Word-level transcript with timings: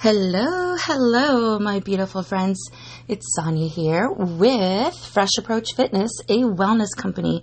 Hello, 0.00 0.76
hello, 0.78 1.58
my 1.58 1.80
beautiful 1.80 2.22
friends. 2.22 2.70
It's 3.08 3.34
Sonia 3.34 3.66
here 3.66 4.08
with 4.08 4.94
Fresh 4.94 5.38
Approach 5.40 5.74
Fitness, 5.74 6.20
a 6.28 6.44
wellness 6.44 6.96
company. 6.96 7.42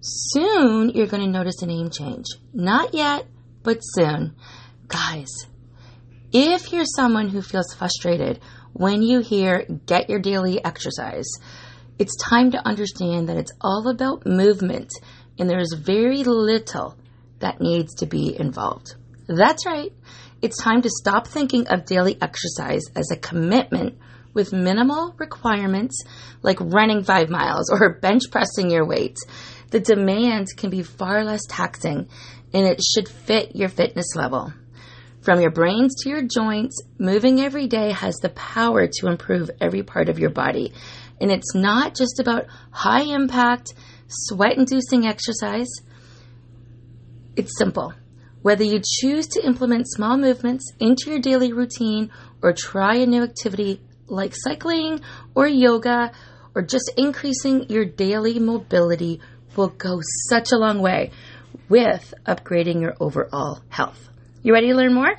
Soon 0.00 0.90
you're 0.90 1.08
going 1.08 1.24
to 1.24 1.28
notice 1.28 1.62
a 1.62 1.66
name 1.66 1.90
change. 1.90 2.26
Not 2.52 2.94
yet, 2.94 3.26
but 3.64 3.80
soon. 3.80 4.36
Guys, 4.86 5.26
if 6.32 6.72
you're 6.72 6.84
someone 6.84 7.28
who 7.28 7.42
feels 7.42 7.74
frustrated 7.74 8.38
when 8.72 9.02
you 9.02 9.18
hear 9.18 9.66
get 9.86 10.08
your 10.08 10.20
daily 10.20 10.64
exercise, 10.64 11.26
it's 11.98 12.16
time 12.22 12.52
to 12.52 12.64
understand 12.64 13.28
that 13.28 13.36
it's 13.36 13.52
all 13.60 13.88
about 13.88 14.24
movement 14.24 14.92
and 15.40 15.50
there's 15.50 15.74
very 15.76 16.22
little 16.22 16.96
that 17.40 17.60
needs 17.60 17.96
to 17.96 18.06
be 18.06 18.38
involved. 18.38 18.94
That's 19.26 19.66
right. 19.66 19.92
It's 20.44 20.62
time 20.62 20.82
to 20.82 20.90
stop 20.90 21.26
thinking 21.26 21.68
of 21.68 21.86
daily 21.86 22.18
exercise 22.20 22.82
as 22.94 23.10
a 23.10 23.16
commitment 23.16 23.96
with 24.34 24.52
minimal 24.52 25.14
requirements 25.16 26.02
like 26.42 26.58
running 26.60 27.02
five 27.02 27.30
miles 27.30 27.70
or 27.70 27.94
bench 28.02 28.24
pressing 28.30 28.70
your 28.70 28.86
weight. 28.86 29.16
The 29.70 29.80
demand 29.80 30.48
can 30.54 30.68
be 30.68 30.82
far 30.82 31.24
less 31.24 31.40
taxing 31.48 32.10
and 32.52 32.66
it 32.66 32.82
should 32.82 33.08
fit 33.08 33.56
your 33.56 33.70
fitness 33.70 34.14
level. 34.14 34.52
From 35.22 35.40
your 35.40 35.50
brains 35.50 35.94
to 36.02 36.10
your 36.10 36.20
joints, 36.20 36.78
moving 36.98 37.40
every 37.40 37.66
day 37.66 37.92
has 37.92 38.16
the 38.16 38.28
power 38.28 38.86
to 38.86 39.06
improve 39.06 39.50
every 39.62 39.82
part 39.82 40.10
of 40.10 40.18
your 40.18 40.28
body. 40.28 40.74
And 41.22 41.32
it's 41.32 41.54
not 41.54 41.94
just 41.94 42.20
about 42.20 42.48
high 42.70 43.04
impact, 43.04 43.72
sweat 44.08 44.58
inducing 44.58 45.06
exercise. 45.06 45.70
It's 47.34 47.56
simple. 47.56 47.94
Whether 48.44 48.64
you 48.64 48.82
choose 48.84 49.26
to 49.28 49.46
implement 49.46 49.88
small 49.88 50.18
movements 50.18 50.70
into 50.78 51.08
your 51.08 51.18
daily 51.18 51.54
routine 51.54 52.10
or 52.42 52.52
try 52.52 52.96
a 52.96 53.06
new 53.06 53.22
activity 53.22 53.80
like 54.06 54.34
cycling 54.36 55.00
or 55.34 55.46
yoga 55.46 56.12
or 56.54 56.60
just 56.60 56.92
increasing 56.98 57.70
your 57.70 57.86
daily 57.86 58.38
mobility 58.38 59.22
will 59.56 59.68
go 59.68 59.98
such 60.28 60.52
a 60.52 60.58
long 60.58 60.82
way 60.82 61.10
with 61.70 62.12
upgrading 62.26 62.82
your 62.82 62.94
overall 63.00 63.62
health. 63.70 64.10
You 64.42 64.52
ready 64.52 64.68
to 64.68 64.74
learn 64.74 64.92
more? 64.92 65.16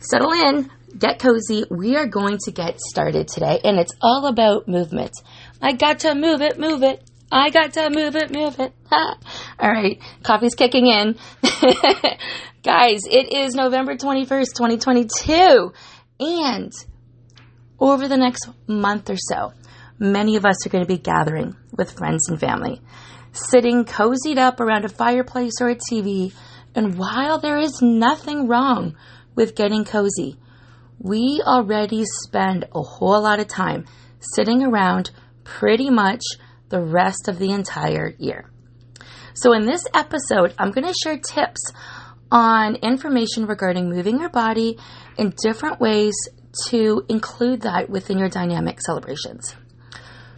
Settle 0.00 0.32
in, 0.32 0.68
get 0.98 1.20
cozy. 1.20 1.64
We 1.70 1.94
are 1.94 2.08
going 2.08 2.38
to 2.46 2.50
get 2.50 2.80
started 2.80 3.28
today, 3.28 3.60
and 3.62 3.78
it's 3.78 3.94
all 4.02 4.26
about 4.26 4.66
movement. 4.66 5.12
I 5.60 5.74
got 5.74 6.00
to 6.00 6.16
move 6.16 6.42
it, 6.42 6.58
move 6.58 6.82
it. 6.82 7.08
I 7.32 7.48
got 7.48 7.72
to 7.72 7.88
move 7.88 8.14
it, 8.14 8.30
move 8.30 8.60
it. 8.60 8.74
all 8.92 9.72
right, 9.72 9.98
coffee's 10.22 10.54
kicking 10.54 10.86
in. 10.86 11.16
Guys, 12.62 13.00
it 13.10 13.32
is 13.32 13.54
November 13.54 13.96
21st, 13.96 14.54
2022. 14.54 15.72
And 16.20 16.70
over 17.80 18.06
the 18.06 18.18
next 18.18 18.50
month 18.66 19.08
or 19.08 19.16
so, 19.16 19.54
many 19.98 20.36
of 20.36 20.44
us 20.44 20.66
are 20.66 20.68
going 20.68 20.84
to 20.84 20.88
be 20.88 20.98
gathering 20.98 21.56
with 21.74 21.92
friends 21.92 22.28
and 22.28 22.38
family, 22.38 22.82
sitting 23.32 23.86
cozied 23.86 24.36
up 24.36 24.60
around 24.60 24.84
a 24.84 24.90
fireplace 24.90 25.54
or 25.58 25.70
a 25.70 25.74
TV. 25.74 26.34
And 26.74 26.98
while 26.98 27.38
there 27.38 27.56
is 27.56 27.80
nothing 27.80 28.46
wrong 28.46 28.94
with 29.34 29.56
getting 29.56 29.86
cozy, 29.86 30.36
we 30.98 31.42
already 31.46 32.04
spend 32.04 32.66
a 32.74 32.82
whole 32.82 33.22
lot 33.22 33.40
of 33.40 33.48
time 33.48 33.86
sitting 34.20 34.62
around 34.62 35.10
pretty 35.44 35.88
much 35.88 36.22
the 36.72 36.80
rest 36.82 37.28
of 37.28 37.38
the 37.38 37.52
entire 37.52 38.14
year. 38.18 38.50
So, 39.34 39.52
in 39.52 39.64
this 39.64 39.84
episode, 39.94 40.54
I'm 40.58 40.72
going 40.72 40.86
to 40.86 40.94
share 41.04 41.18
tips 41.18 41.60
on 42.32 42.76
information 42.76 43.46
regarding 43.46 43.88
moving 43.88 44.18
your 44.18 44.30
body 44.30 44.78
in 45.16 45.34
different 45.42 45.80
ways 45.80 46.14
to 46.68 47.04
include 47.08 47.60
that 47.62 47.88
within 47.88 48.18
your 48.18 48.28
dynamic 48.28 48.80
celebrations. 48.80 49.54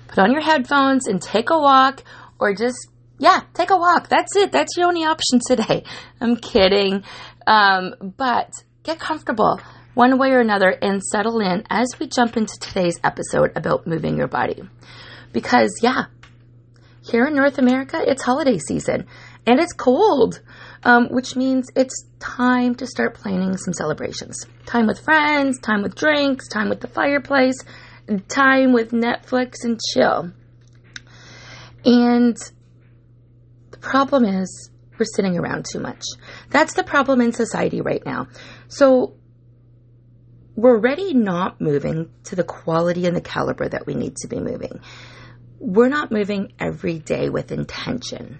Put 0.08 0.18
on 0.18 0.32
your 0.32 0.42
headphones 0.42 1.06
and 1.06 1.22
take 1.22 1.50
a 1.50 1.58
walk, 1.58 2.02
or 2.38 2.54
just, 2.54 2.88
yeah, 3.18 3.42
take 3.54 3.70
a 3.70 3.76
walk. 3.76 4.08
That's 4.08 4.36
it. 4.36 4.52
That's 4.52 4.76
your 4.76 4.88
only 4.88 5.04
option 5.04 5.40
today. 5.46 5.84
I'm 6.20 6.36
kidding. 6.36 7.04
Um, 7.46 7.94
but 8.16 8.52
get 8.82 8.98
comfortable 8.98 9.60
one 9.94 10.18
way 10.18 10.30
or 10.30 10.40
another 10.40 10.70
and 10.70 11.02
settle 11.02 11.40
in 11.40 11.64
as 11.70 11.86
we 12.00 12.08
jump 12.08 12.36
into 12.36 12.58
today's 12.60 12.98
episode 13.04 13.52
about 13.56 13.86
moving 13.86 14.16
your 14.16 14.26
body. 14.28 14.62
Because, 15.32 15.80
yeah, 15.82 16.06
here 17.10 17.26
in 17.26 17.34
North 17.34 17.58
America, 17.58 18.02
it's 18.04 18.22
holiday 18.22 18.58
season 18.58 19.06
and 19.46 19.60
it's 19.60 19.72
cold, 19.72 20.40
um, 20.84 21.08
which 21.10 21.36
means 21.36 21.68
it's 21.76 22.06
time 22.18 22.74
to 22.76 22.86
start 22.86 23.14
planning 23.14 23.56
some 23.56 23.74
celebrations. 23.74 24.46
Time 24.64 24.86
with 24.86 25.00
friends, 25.00 25.58
time 25.60 25.82
with 25.82 25.94
drinks, 25.94 26.48
time 26.48 26.68
with 26.68 26.80
the 26.80 26.88
fireplace, 26.88 27.56
time 28.28 28.72
with 28.72 28.92
Netflix 28.92 29.64
and 29.64 29.78
chill. 29.92 30.32
And 31.84 32.36
the 33.70 33.78
problem 33.78 34.24
is 34.24 34.70
we're 34.98 35.04
sitting 35.04 35.36
around 35.36 35.66
too 35.70 35.80
much. 35.80 36.04
That's 36.48 36.72
the 36.74 36.84
problem 36.84 37.20
in 37.20 37.32
society 37.32 37.82
right 37.82 38.04
now. 38.06 38.28
So 38.68 39.14
we're 40.56 40.76
already 40.76 41.12
not 41.12 41.60
moving 41.60 42.10
to 42.24 42.36
the 42.36 42.44
quality 42.44 43.06
and 43.06 43.16
the 43.16 43.20
caliber 43.20 43.68
that 43.68 43.86
we 43.86 43.94
need 43.94 44.16
to 44.16 44.28
be 44.28 44.38
moving 44.38 44.80
we're 45.58 45.88
not 45.88 46.12
moving 46.12 46.52
every 46.58 46.98
day 46.98 47.28
with 47.28 47.52
intention. 47.52 48.38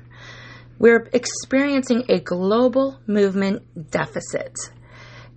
We're 0.79 1.09
experiencing 1.13 2.05
a 2.09 2.21
global 2.21 2.99
movement 3.07 3.91
deficit. 3.91 4.55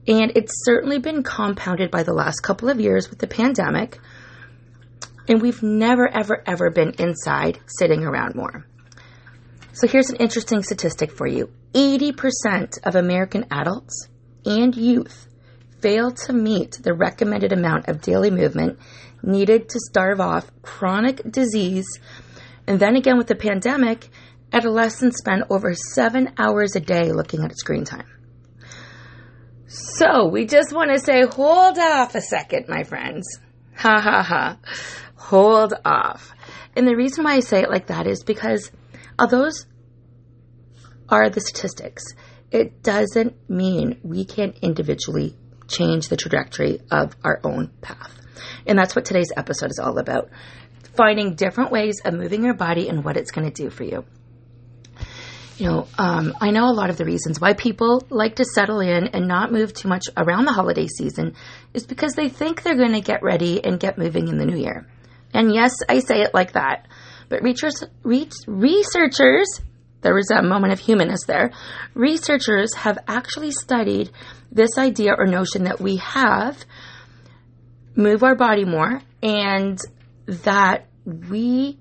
And 0.07 0.31
it's 0.35 0.53
certainly 0.65 0.99
been 0.99 1.23
compounded 1.23 1.91
by 1.91 2.03
the 2.03 2.13
last 2.13 2.41
couple 2.41 2.69
of 2.69 2.79
years 2.79 3.09
with 3.09 3.19
the 3.19 3.27
pandemic. 3.27 3.99
And 5.27 5.41
we've 5.41 5.61
never, 5.61 6.07
ever, 6.07 6.41
ever 6.45 6.69
been 6.69 6.93
inside 6.97 7.59
sitting 7.67 8.03
around 8.03 8.35
more. 8.35 8.65
So 9.73 9.87
here's 9.87 10.09
an 10.09 10.15
interesting 10.15 10.63
statistic 10.63 11.11
for 11.11 11.27
you 11.27 11.51
80% 11.73 12.79
of 12.83 12.95
American 12.95 13.45
adults 13.51 14.07
and 14.45 14.75
youth 14.75 15.27
fail 15.81 16.11
to 16.11 16.33
meet 16.33 16.79
the 16.81 16.93
recommended 16.93 17.51
amount 17.51 17.87
of 17.87 18.01
daily 18.01 18.31
movement 18.31 18.79
needed 19.23 19.69
to 19.69 19.79
starve 19.79 20.19
off 20.19 20.49
chronic 20.61 21.21
disease. 21.31 21.87
And 22.67 22.79
then 22.79 22.95
again, 22.95 23.17
with 23.17 23.27
the 23.27 23.35
pandemic, 23.35 24.09
adolescents 24.51 25.17
spend 25.17 25.45
over 25.49 25.73
seven 25.73 26.33
hours 26.37 26.75
a 26.75 26.79
day 26.79 27.11
looking 27.11 27.43
at 27.43 27.57
screen 27.57 27.85
time. 27.85 28.07
So 29.67 30.27
we 30.27 30.45
just 30.45 30.73
want 30.73 30.91
to 30.91 30.99
say, 30.99 31.25
hold 31.25 31.77
off 31.77 32.15
a 32.15 32.21
second, 32.21 32.67
my 32.67 32.83
friends. 32.83 33.25
Ha 33.75 33.99
ha 34.01 34.23
ha. 34.23 34.57
Hold 35.15 35.73
off. 35.83 36.33
And 36.75 36.87
the 36.87 36.95
reason 36.95 37.23
why 37.23 37.33
I 37.33 37.39
say 37.41 37.61
it 37.61 37.69
like 37.69 37.87
that 37.87 38.07
is 38.07 38.23
because 38.23 38.71
although 39.19 39.43
those 39.43 39.65
are 41.09 41.29
the 41.29 41.41
statistics, 41.41 42.03
it 42.51 42.81
doesn't 42.81 43.49
mean 43.49 43.99
we 44.03 44.25
can't 44.25 44.57
individually 44.61 45.35
change 45.67 46.07
the 46.07 46.17
trajectory 46.17 46.79
of 46.91 47.15
our 47.23 47.41
own 47.43 47.71
path. 47.81 48.13
And 48.65 48.77
that's 48.77 48.95
what 48.95 49.05
today's 49.05 49.31
episode 49.35 49.71
is 49.71 49.79
all 49.79 49.97
about 49.97 50.29
finding 50.95 51.35
different 51.35 51.71
ways 51.71 52.01
of 52.03 52.13
moving 52.13 52.43
your 52.43 52.55
body 52.55 52.89
and 52.89 53.05
what 53.05 53.17
it's 53.17 53.31
going 53.31 53.49
to 53.49 53.63
do 53.63 53.69
for 53.69 53.83
you. 53.83 54.03
You 55.57 55.67
know, 55.67 55.87
um, 55.97 56.35
I 56.39 56.51
know 56.51 56.65
a 56.65 56.73
lot 56.73 56.91
of 56.91 56.97
the 56.97 57.05
reasons 57.05 57.41
why 57.41 57.53
people 57.53 58.05
like 58.09 58.35
to 58.35 58.45
settle 58.45 58.79
in 58.79 59.07
and 59.07 59.27
not 59.27 59.51
move 59.51 59.73
too 59.73 59.87
much 59.87 60.03
around 60.15 60.45
the 60.45 60.53
holiday 60.53 60.87
season 60.87 61.33
is 61.73 61.87
because 61.87 62.13
they 62.13 62.29
think 62.29 62.61
they're 62.61 62.77
going 62.77 62.93
to 62.93 63.01
get 63.01 63.23
ready 63.23 63.63
and 63.63 63.79
get 63.79 63.97
moving 63.97 64.27
in 64.27 64.37
the 64.37 64.45
new 64.45 64.57
year. 64.57 64.87
And 65.33 65.53
yes, 65.53 65.73
I 65.89 65.99
say 65.99 66.21
it 66.21 66.33
like 66.33 66.51
that. 66.51 66.87
But 67.29 67.41
researchers, 67.41 67.89
there 70.01 70.13
was 70.13 70.31
a 70.31 70.43
moment 70.43 70.73
of 70.73 70.79
humanness 70.79 71.21
there. 71.25 71.51
Researchers 71.95 72.75
have 72.75 72.99
actually 73.07 73.51
studied 73.51 74.11
this 74.51 74.77
idea 74.77 75.13
or 75.17 75.25
notion 75.25 75.63
that 75.63 75.81
we 75.81 75.97
have 75.97 76.63
move 77.97 78.23
our 78.23 78.35
body 78.35 78.63
more 78.63 79.01
and 79.21 79.77
that 80.27 80.85
we 81.05 81.77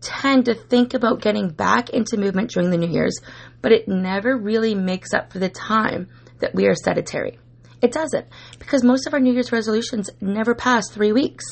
tend 0.00 0.46
to 0.46 0.54
think 0.54 0.92
about 0.92 1.22
getting 1.22 1.48
back 1.48 1.90
into 1.90 2.16
movement 2.16 2.50
during 2.50 2.70
the 2.70 2.76
New 2.76 2.90
Year's, 2.90 3.18
but 3.62 3.72
it 3.72 3.86
never 3.86 4.36
really 4.36 4.74
makes 4.74 5.14
up 5.14 5.32
for 5.32 5.38
the 5.38 5.48
time 5.48 6.08
that 6.40 6.54
we 6.54 6.66
are 6.66 6.74
sedentary. 6.74 7.38
It 7.80 7.92
doesn't, 7.92 8.26
because 8.58 8.82
most 8.82 9.06
of 9.06 9.14
our 9.14 9.20
New 9.20 9.32
Year's 9.32 9.52
resolutions 9.52 10.10
never 10.20 10.54
pass 10.54 10.90
three 10.90 11.12
weeks. 11.12 11.44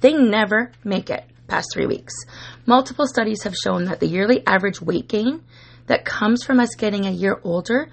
They 0.00 0.12
never 0.12 0.72
make 0.84 1.08
it 1.08 1.24
past 1.48 1.68
three 1.72 1.86
weeks. 1.86 2.12
Multiple 2.66 3.06
studies 3.06 3.44
have 3.44 3.54
shown 3.54 3.84
that 3.86 4.00
the 4.00 4.06
yearly 4.06 4.46
average 4.46 4.82
weight 4.82 5.08
gain 5.08 5.42
that 5.86 6.04
comes 6.04 6.44
from 6.44 6.60
us 6.60 6.74
getting 6.76 7.06
a 7.06 7.10
year 7.10 7.40
older 7.42 7.88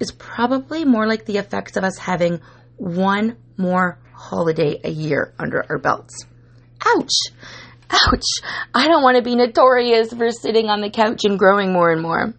is 0.00 0.10
probably 0.10 0.84
more 0.84 1.06
like 1.06 1.26
the 1.26 1.36
effects 1.36 1.76
of 1.76 1.84
us 1.84 1.98
having 1.98 2.40
one 2.76 3.36
more 3.56 4.00
holiday 4.14 4.80
a 4.82 4.90
year 4.90 5.34
under 5.38 5.64
our 5.68 5.78
belts. 5.78 6.24
Ouch! 6.84 7.12
Ouch! 7.90 8.24
I 8.74 8.88
don't 8.88 9.02
want 9.02 9.16
to 9.16 9.22
be 9.22 9.36
notorious 9.36 10.12
for 10.12 10.30
sitting 10.30 10.68
on 10.68 10.80
the 10.80 10.90
couch 10.90 11.24
and 11.24 11.38
growing 11.38 11.72
more 11.72 11.90
and 11.90 12.00
more. 12.00 12.34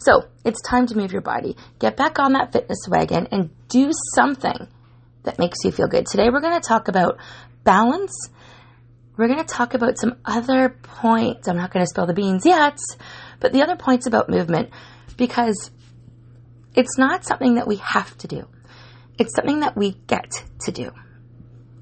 So, 0.00 0.24
it's 0.44 0.62
time 0.62 0.86
to 0.86 0.96
move 0.96 1.12
your 1.12 1.20
body. 1.20 1.56
Get 1.78 1.96
back 1.96 2.18
on 2.18 2.32
that 2.32 2.52
fitness 2.52 2.86
wagon 2.88 3.28
and 3.30 3.50
do 3.68 3.90
something 4.14 4.68
that 5.24 5.38
makes 5.38 5.58
you 5.64 5.72
feel 5.72 5.88
good. 5.88 6.06
Today 6.06 6.30
we're 6.30 6.40
going 6.40 6.58
to 6.58 6.66
talk 6.66 6.88
about 6.88 7.18
balance. 7.64 8.30
We're 9.16 9.28
going 9.28 9.44
to 9.44 9.44
talk 9.44 9.74
about 9.74 9.98
some 9.98 10.16
other 10.24 10.70
points. 10.82 11.48
I'm 11.48 11.56
not 11.56 11.70
going 11.72 11.84
to 11.84 11.88
spill 11.88 12.06
the 12.06 12.14
beans 12.14 12.46
yet, 12.46 12.78
but 13.38 13.52
the 13.52 13.62
other 13.62 13.76
points 13.76 14.06
about 14.06 14.30
movement 14.30 14.70
because 15.18 15.70
it's 16.74 16.96
not 16.96 17.24
something 17.24 17.56
that 17.56 17.66
we 17.66 17.76
have 17.76 18.16
to 18.18 18.28
do. 18.28 18.48
It's 19.20 19.34
something 19.34 19.60
that 19.60 19.76
we 19.76 19.92
get 20.06 20.32
to 20.60 20.72
do. 20.72 20.92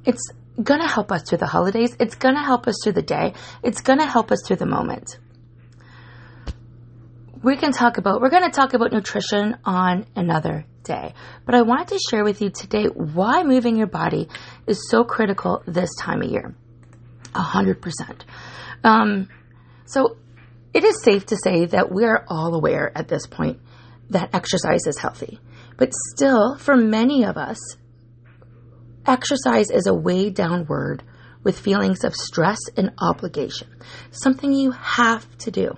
It's 0.04 0.32
going 0.60 0.80
to 0.80 0.88
help 0.88 1.12
us 1.12 1.22
through 1.22 1.38
the 1.38 1.46
holidays. 1.46 1.96
It's 2.00 2.16
going 2.16 2.34
to 2.34 2.42
help 2.42 2.66
us 2.66 2.74
through 2.82 2.94
the 2.94 3.02
day. 3.02 3.34
It's 3.62 3.80
going 3.80 4.00
to 4.00 4.06
help 4.06 4.32
us 4.32 4.42
through 4.44 4.56
the 4.56 4.66
moment. 4.66 5.18
We 7.40 7.56
can 7.56 7.70
talk 7.70 7.96
about, 7.96 8.20
we're 8.20 8.30
going 8.30 8.42
to 8.42 8.50
talk 8.50 8.74
about 8.74 8.92
nutrition 8.92 9.56
on 9.64 10.06
another 10.16 10.66
day. 10.82 11.14
But 11.46 11.54
I 11.54 11.62
wanted 11.62 11.88
to 11.88 12.00
share 12.10 12.24
with 12.24 12.42
you 12.42 12.50
today 12.50 12.86
why 12.86 13.44
moving 13.44 13.76
your 13.76 13.86
body 13.86 14.28
is 14.66 14.90
so 14.90 15.04
critical 15.04 15.62
this 15.64 15.94
time 15.94 16.22
of 16.22 16.30
year. 16.30 16.56
A 17.36 17.42
hundred 17.42 17.80
percent. 17.80 18.24
Um, 18.82 19.28
so 19.84 20.16
it 20.74 20.82
is 20.82 21.00
safe 21.04 21.26
to 21.26 21.36
say 21.36 21.66
that 21.66 21.92
we 21.92 22.04
are 22.04 22.24
all 22.26 22.56
aware 22.56 22.90
at 22.96 23.06
this 23.06 23.28
point 23.28 23.60
that 24.10 24.34
exercise 24.34 24.88
is 24.88 24.98
healthy. 24.98 25.38
But 25.78 25.92
still, 25.94 26.56
for 26.58 26.76
many 26.76 27.24
of 27.24 27.36
us, 27.36 27.58
exercise 29.06 29.70
is 29.70 29.86
a 29.86 29.94
weighed 29.94 30.34
down 30.34 30.66
word 30.66 31.04
with 31.44 31.58
feelings 31.58 32.04
of 32.04 32.14
stress 32.14 32.58
and 32.76 32.92
obligation, 32.98 33.68
something 34.10 34.52
you 34.52 34.72
have 34.72 35.38
to 35.38 35.52
do. 35.52 35.70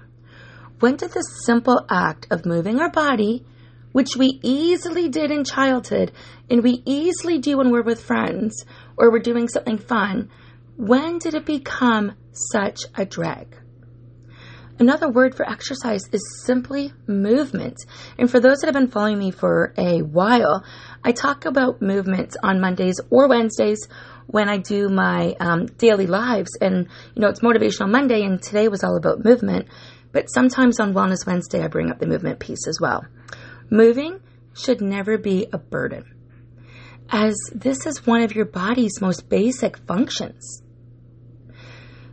When 0.80 0.96
did 0.96 1.10
the 1.12 1.22
simple 1.44 1.84
act 1.90 2.26
of 2.30 2.46
moving 2.46 2.80
our 2.80 2.90
body, 2.90 3.44
which 3.92 4.16
we 4.16 4.40
easily 4.42 5.10
did 5.10 5.30
in 5.30 5.44
childhood 5.44 6.12
and 6.48 6.62
we 6.62 6.82
easily 6.86 7.38
do 7.38 7.58
when 7.58 7.70
we're 7.70 7.82
with 7.82 8.02
friends 8.02 8.64
or 8.96 9.12
we're 9.12 9.18
doing 9.18 9.48
something 9.48 9.76
fun, 9.76 10.30
when 10.76 11.18
did 11.18 11.34
it 11.34 11.44
become 11.44 12.14
such 12.32 12.86
a 12.96 13.04
drag? 13.04 13.54
Another 14.80 15.10
word 15.10 15.34
for 15.34 15.46
exercise 15.46 16.08
is 16.10 16.42
simply 16.46 16.90
movement. 17.06 17.76
And 18.16 18.30
for 18.30 18.40
those 18.40 18.60
that 18.60 18.66
have 18.68 18.74
been 18.74 18.88
following 18.88 19.18
me 19.18 19.30
for 19.30 19.74
a 19.76 20.00
while, 20.00 20.64
I 21.04 21.12
talk 21.12 21.44
about 21.44 21.82
movement 21.82 22.34
on 22.42 22.62
Mondays 22.62 22.98
or 23.10 23.28
Wednesdays 23.28 23.86
when 24.26 24.48
I 24.48 24.56
do 24.56 24.88
my 24.88 25.36
um, 25.38 25.66
daily 25.66 26.06
lives. 26.06 26.56
And, 26.62 26.88
you 27.14 27.20
know, 27.20 27.28
it's 27.28 27.40
Motivational 27.40 27.90
Monday, 27.90 28.22
and 28.22 28.42
today 28.42 28.68
was 28.68 28.82
all 28.82 28.96
about 28.96 29.22
movement. 29.22 29.68
But 30.12 30.32
sometimes 30.32 30.80
on 30.80 30.94
Wellness 30.94 31.26
Wednesday, 31.26 31.62
I 31.62 31.68
bring 31.68 31.90
up 31.90 31.98
the 31.98 32.06
movement 32.06 32.40
piece 32.40 32.66
as 32.66 32.78
well. 32.80 33.04
Moving 33.68 34.18
should 34.54 34.80
never 34.80 35.18
be 35.18 35.46
a 35.52 35.58
burden, 35.58 36.04
as 37.10 37.36
this 37.54 37.84
is 37.84 38.06
one 38.06 38.22
of 38.22 38.34
your 38.34 38.46
body's 38.46 38.98
most 39.02 39.28
basic 39.28 39.76
functions. 39.86 40.62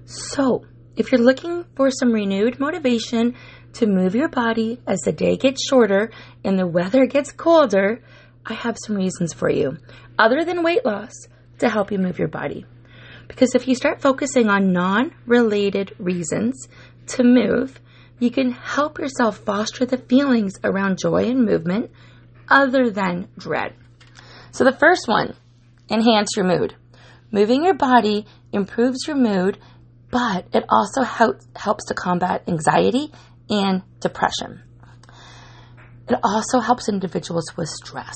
So, 0.03 0.65
if 0.97 1.11
you're 1.11 1.21
looking 1.21 1.63
for 1.75 1.91
some 1.91 2.11
renewed 2.11 2.59
motivation 2.59 3.35
to 3.73 3.85
move 3.85 4.15
your 4.15 4.29
body 4.29 4.81
as 4.87 4.99
the 5.01 5.11
day 5.11 5.37
gets 5.37 5.65
shorter 5.67 6.11
and 6.43 6.57
the 6.57 6.65
weather 6.65 7.05
gets 7.05 7.31
colder, 7.31 8.01
I 8.43 8.55
have 8.55 8.77
some 8.83 8.95
reasons 8.95 9.31
for 9.31 9.49
you, 9.49 9.77
other 10.17 10.43
than 10.43 10.63
weight 10.63 10.83
loss, 10.83 11.13
to 11.59 11.69
help 11.69 11.91
you 11.91 11.99
move 11.99 12.17
your 12.17 12.27
body. 12.27 12.65
Because 13.27 13.53
if 13.53 13.67
you 13.67 13.75
start 13.75 14.01
focusing 14.01 14.49
on 14.49 14.73
non 14.73 15.13
related 15.27 15.93
reasons 15.99 16.67
to 17.07 17.23
move, 17.23 17.79
you 18.19 18.31
can 18.31 18.51
help 18.51 18.97
yourself 18.97 19.37
foster 19.37 19.85
the 19.85 19.97
feelings 19.97 20.53
around 20.63 20.97
joy 20.97 21.29
and 21.29 21.45
movement 21.45 21.91
other 22.49 22.89
than 22.89 23.27
dread. 23.37 23.75
So, 24.51 24.63
the 24.63 24.71
first 24.71 25.07
one 25.07 25.35
enhance 25.91 26.29
your 26.35 26.45
mood. 26.45 26.75
Moving 27.31 27.65
your 27.65 27.75
body 27.75 28.25
improves 28.51 29.05
your 29.05 29.17
mood 29.17 29.59
but 30.09 30.47
it 30.53 30.65
also 30.69 31.01
help, 31.03 31.41
helps 31.55 31.85
to 31.85 31.93
combat 31.93 32.43
anxiety 32.47 33.11
and 33.49 33.83
depression. 33.99 34.63
It 36.09 36.17
also 36.23 36.59
helps 36.59 36.87
individuals 36.87 37.55
with 37.57 37.67
stress. 37.67 38.15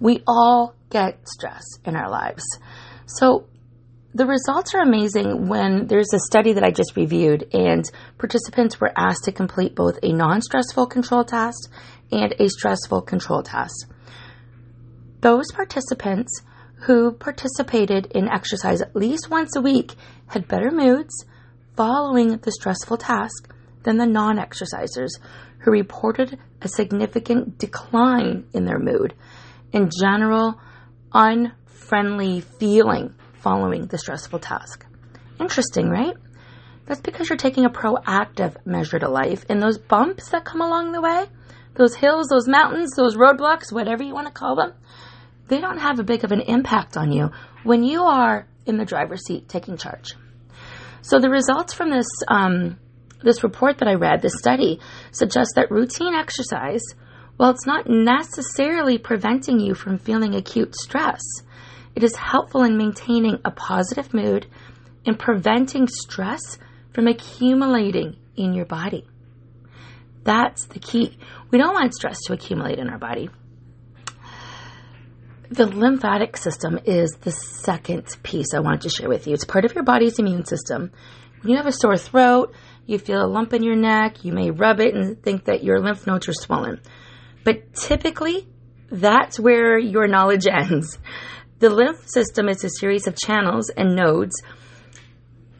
We 0.00 0.22
all 0.26 0.74
get 0.90 1.28
stress 1.28 1.64
in 1.84 1.94
our 1.94 2.10
lives. 2.10 2.44
So 3.06 3.46
the 4.14 4.26
results 4.26 4.74
are 4.74 4.82
amazing 4.82 5.48
when 5.48 5.86
there's 5.86 6.12
a 6.14 6.20
study 6.20 6.52
that 6.52 6.64
I 6.64 6.70
just 6.70 6.96
reviewed, 6.96 7.48
and 7.52 7.84
participants 8.18 8.80
were 8.80 8.92
asked 8.96 9.24
to 9.24 9.32
complete 9.32 9.74
both 9.74 9.98
a 10.02 10.12
non 10.12 10.40
stressful 10.40 10.86
control 10.86 11.24
task 11.24 11.70
and 12.12 12.32
a 12.38 12.48
stressful 12.48 13.02
control 13.02 13.42
task. 13.42 13.90
Those 15.20 15.46
participants 15.52 16.42
who 16.82 17.12
participated 17.12 18.06
in 18.14 18.28
exercise 18.28 18.82
at 18.82 18.94
least 18.94 19.30
once 19.30 19.56
a 19.56 19.60
week 19.60 19.94
had 20.26 20.48
better 20.48 20.70
moods 20.70 21.24
following 21.76 22.36
the 22.38 22.52
stressful 22.52 22.96
task 22.96 23.52
than 23.84 23.96
the 23.96 24.06
non 24.06 24.36
exercisers 24.36 25.10
who 25.60 25.70
reported 25.70 26.38
a 26.60 26.68
significant 26.68 27.58
decline 27.58 28.46
in 28.52 28.64
their 28.64 28.78
mood 28.78 29.14
and 29.72 29.92
general 30.00 30.60
unfriendly 31.12 32.40
feeling 32.40 33.14
following 33.34 33.86
the 33.86 33.98
stressful 33.98 34.38
task. 34.38 34.86
Interesting, 35.38 35.88
right? 35.88 36.14
That's 36.86 37.00
because 37.00 37.28
you're 37.28 37.36
taking 37.36 37.64
a 37.64 37.70
proactive 37.70 38.56
measure 38.66 38.98
to 38.98 39.08
life, 39.08 39.44
and 39.48 39.62
those 39.62 39.78
bumps 39.78 40.30
that 40.30 40.44
come 40.44 40.60
along 40.60 40.92
the 40.92 41.00
way, 41.00 41.26
those 41.74 41.94
hills, 41.94 42.28
those 42.28 42.46
mountains, 42.46 42.92
those 42.96 43.16
roadblocks, 43.16 43.72
whatever 43.72 44.02
you 44.02 44.14
want 44.14 44.26
to 44.26 44.32
call 44.32 44.56
them, 44.56 44.72
they 45.48 45.60
don't 45.60 45.78
have 45.78 45.98
a 45.98 46.04
big 46.04 46.24
of 46.24 46.32
an 46.32 46.40
impact 46.40 46.96
on 46.96 47.12
you 47.12 47.30
when 47.62 47.84
you 47.84 48.02
are 48.02 48.46
in 48.66 48.76
the 48.76 48.84
driver's 48.84 49.24
seat 49.26 49.48
taking 49.48 49.76
charge. 49.76 50.14
So 51.02 51.20
the 51.20 51.28
results 51.28 51.74
from 51.74 51.90
this 51.90 52.08
um, 52.28 52.78
this 53.22 53.42
report 53.42 53.78
that 53.78 53.88
I 53.88 53.94
read, 53.94 54.22
this 54.22 54.38
study, 54.38 54.80
suggests 55.10 55.54
that 55.54 55.70
routine 55.70 56.14
exercise, 56.14 56.82
while 57.36 57.50
it's 57.50 57.66
not 57.66 57.88
necessarily 57.88 58.98
preventing 58.98 59.58
you 59.58 59.74
from 59.74 59.98
feeling 59.98 60.34
acute 60.34 60.74
stress, 60.76 61.22
it 61.94 62.04
is 62.04 62.16
helpful 62.16 62.62
in 62.62 62.76
maintaining 62.76 63.38
a 63.44 63.50
positive 63.50 64.12
mood 64.12 64.46
and 65.06 65.18
preventing 65.18 65.88
stress 65.88 66.58
from 66.92 67.08
accumulating 67.08 68.16
in 68.36 68.52
your 68.52 68.66
body. 68.66 69.06
That's 70.22 70.66
the 70.66 70.78
key. 70.78 71.18
We 71.50 71.58
don't 71.58 71.74
want 71.74 71.94
stress 71.94 72.18
to 72.26 72.32
accumulate 72.32 72.78
in 72.78 72.88
our 72.88 72.98
body. 72.98 73.30
The 75.50 75.66
lymphatic 75.66 76.36
system 76.36 76.78
is 76.86 77.10
the 77.20 77.30
second 77.30 78.06
piece 78.22 78.54
I 78.54 78.60
wanted 78.60 78.80
to 78.82 78.88
share 78.88 79.08
with 79.08 79.26
you. 79.26 79.34
It's 79.34 79.44
part 79.44 79.64
of 79.64 79.74
your 79.74 79.84
body's 79.84 80.18
immune 80.18 80.46
system. 80.46 80.90
When 81.42 81.50
you 81.50 81.56
have 81.58 81.66
a 81.66 81.72
sore 81.72 81.98
throat, 81.98 82.54
you 82.86 82.98
feel 82.98 83.22
a 83.22 83.28
lump 83.28 83.52
in 83.52 83.62
your 83.62 83.76
neck, 83.76 84.24
you 84.24 84.32
may 84.32 84.50
rub 84.50 84.80
it 84.80 84.94
and 84.94 85.22
think 85.22 85.44
that 85.44 85.62
your 85.62 85.80
lymph 85.80 86.06
nodes 86.06 86.28
are 86.28 86.32
swollen. 86.32 86.80
But 87.44 87.74
typically, 87.74 88.48
that's 88.90 89.38
where 89.38 89.78
your 89.78 90.06
knowledge 90.06 90.46
ends. 90.50 90.98
The 91.58 91.70
lymph 91.70 92.08
system 92.08 92.48
is 92.48 92.64
a 92.64 92.70
series 92.70 93.06
of 93.06 93.16
channels 93.16 93.68
and 93.68 93.94
nodes 93.94 94.42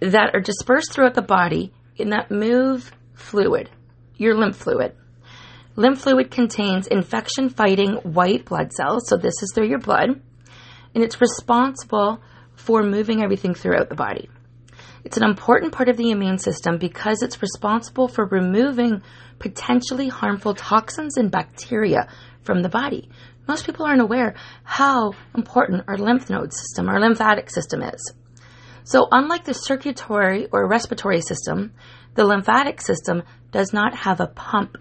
that 0.00 0.34
are 0.34 0.40
dispersed 0.40 0.92
throughout 0.92 1.14
the 1.14 1.22
body 1.22 1.72
and 1.98 2.12
that 2.12 2.30
move 2.30 2.90
fluid, 3.14 3.70
your 4.16 4.34
lymph 4.34 4.56
fluid. 4.56 4.96
Lymph 5.76 6.02
fluid 6.02 6.30
contains 6.30 6.86
infection 6.86 7.48
fighting 7.48 7.94
white 8.04 8.44
blood 8.44 8.72
cells, 8.72 9.08
so 9.08 9.16
this 9.16 9.42
is 9.42 9.50
through 9.52 9.66
your 9.66 9.80
blood, 9.80 10.20
and 10.94 11.02
it's 11.02 11.20
responsible 11.20 12.22
for 12.54 12.84
moving 12.84 13.24
everything 13.24 13.54
throughout 13.54 13.88
the 13.88 13.96
body. 13.96 14.30
It's 15.02 15.16
an 15.16 15.24
important 15.24 15.72
part 15.72 15.88
of 15.88 15.96
the 15.96 16.12
immune 16.12 16.38
system 16.38 16.78
because 16.78 17.22
it's 17.22 17.42
responsible 17.42 18.06
for 18.06 18.24
removing 18.26 19.02
potentially 19.40 20.08
harmful 20.08 20.54
toxins 20.54 21.16
and 21.16 21.28
bacteria 21.28 22.06
from 22.42 22.62
the 22.62 22.68
body. 22.68 23.10
Most 23.48 23.66
people 23.66 23.84
aren't 23.84 24.00
aware 24.00 24.36
how 24.62 25.14
important 25.34 25.82
our 25.88 25.98
lymph 25.98 26.30
node 26.30 26.52
system, 26.52 26.88
our 26.88 27.00
lymphatic 27.00 27.50
system 27.50 27.82
is. 27.82 28.12
So, 28.84 29.08
unlike 29.10 29.44
the 29.44 29.54
circulatory 29.54 30.46
or 30.52 30.68
respiratory 30.68 31.20
system, 31.20 31.72
the 32.14 32.24
lymphatic 32.24 32.80
system 32.80 33.24
does 33.50 33.72
not 33.72 33.96
have 33.96 34.20
a 34.20 34.28
pump 34.28 34.78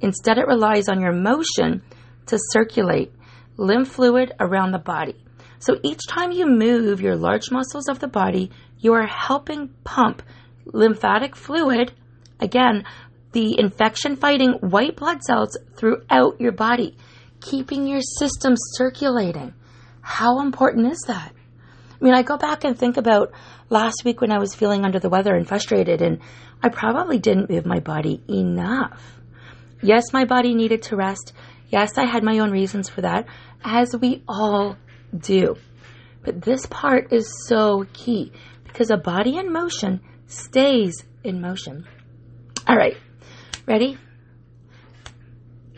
Instead, 0.00 0.38
it 0.38 0.46
relies 0.46 0.88
on 0.88 1.00
your 1.00 1.12
motion 1.12 1.82
to 2.26 2.38
circulate 2.52 3.12
lymph 3.56 3.88
fluid 3.88 4.32
around 4.38 4.72
the 4.72 4.78
body. 4.78 5.16
So 5.58 5.78
each 5.82 6.06
time 6.08 6.30
you 6.30 6.46
move 6.46 7.00
your 7.00 7.16
large 7.16 7.50
muscles 7.50 7.88
of 7.88 7.98
the 7.98 8.08
body, 8.08 8.50
you 8.78 8.92
are 8.94 9.06
helping 9.06 9.68
pump 9.84 10.22
lymphatic 10.66 11.34
fluid, 11.34 11.92
again, 12.40 12.84
the 13.32 13.58
infection 13.58 14.16
fighting 14.16 14.52
white 14.60 14.96
blood 14.96 15.22
cells 15.22 15.56
throughout 15.76 16.40
your 16.40 16.52
body, 16.52 16.96
keeping 17.40 17.86
your 17.86 18.00
system 18.00 18.54
circulating. 18.76 19.54
How 20.00 20.40
important 20.40 20.92
is 20.92 21.02
that? 21.08 21.32
I 22.00 22.04
mean, 22.04 22.14
I 22.14 22.22
go 22.22 22.36
back 22.36 22.64
and 22.64 22.78
think 22.78 22.96
about 22.96 23.32
last 23.70 24.02
week 24.04 24.20
when 24.20 24.30
I 24.30 24.38
was 24.38 24.54
feeling 24.54 24.84
under 24.84 25.00
the 25.00 25.08
weather 25.08 25.34
and 25.34 25.46
frustrated, 25.46 26.00
and 26.00 26.20
I 26.62 26.68
probably 26.68 27.18
didn't 27.18 27.50
move 27.50 27.66
my 27.66 27.80
body 27.80 28.22
enough. 28.28 29.17
Yes, 29.82 30.12
my 30.12 30.24
body 30.24 30.54
needed 30.54 30.82
to 30.84 30.96
rest. 30.96 31.32
Yes, 31.68 31.98
I 31.98 32.04
had 32.04 32.22
my 32.22 32.38
own 32.38 32.50
reasons 32.50 32.88
for 32.88 33.02
that, 33.02 33.26
as 33.62 33.94
we 33.96 34.22
all 34.26 34.76
do. 35.16 35.56
But 36.24 36.42
this 36.42 36.66
part 36.66 37.12
is 37.12 37.46
so 37.46 37.86
key 37.92 38.32
because 38.64 38.90
a 38.90 38.96
body 38.96 39.36
in 39.36 39.52
motion 39.52 40.00
stays 40.26 41.04
in 41.24 41.40
motion. 41.40 41.86
All 42.66 42.76
right, 42.76 42.96
ready? 43.66 43.98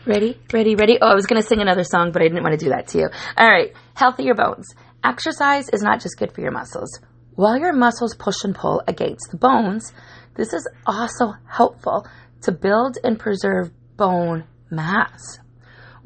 Ready, 0.05 0.39
ready, 0.51 0.75
ready. 0.75 0.97
Oh, 0.99 1.07
I 1.07 1.13
was 1.13 1.27
going 1.27 1.41
to 1.41 1.47
sing 1.47 1.61
another 1.61 1.83
song, 1.83 2.11
but 2.11 2.23
I 2.23 2.27
didn't 2.27 2.43
want 2.43 2.59
to 2.59 2.65
do 2.65 2.71
that 2.71 2.87
to 2.87 2.97
you. 2.97 3.09
All 3.37 3.47
right, 3.47 3.71
healthier 3.93 4.33
bones. 4.33 4.67
Exercise 5.03 5.69
is 5.69 5.83
not 5.83 6.01
just 6.01 6.17
good 6.17 6.33
for 6.33 6.41
your 6.41 6.51
muscles. 6.51 6.99
While 7.35 7.59
your 7.59 7.73
muscles 7.73 8.15
push 8.15 8.43
and 8.43 8.55
pull 8.55 8.81
against 8.87 9.29
the 9.31 9.37
bones, 9.37 9.93
this 10.35 10.53
is 10.53 10.67
also 10.85 11.33
helpful 11.47 12.07
to 12.41 12.51
build 12.51 12.97
and 13.03 13.19
preserve 13.19 13.71
bone 14.01 14.43
mass. 14.71 15.37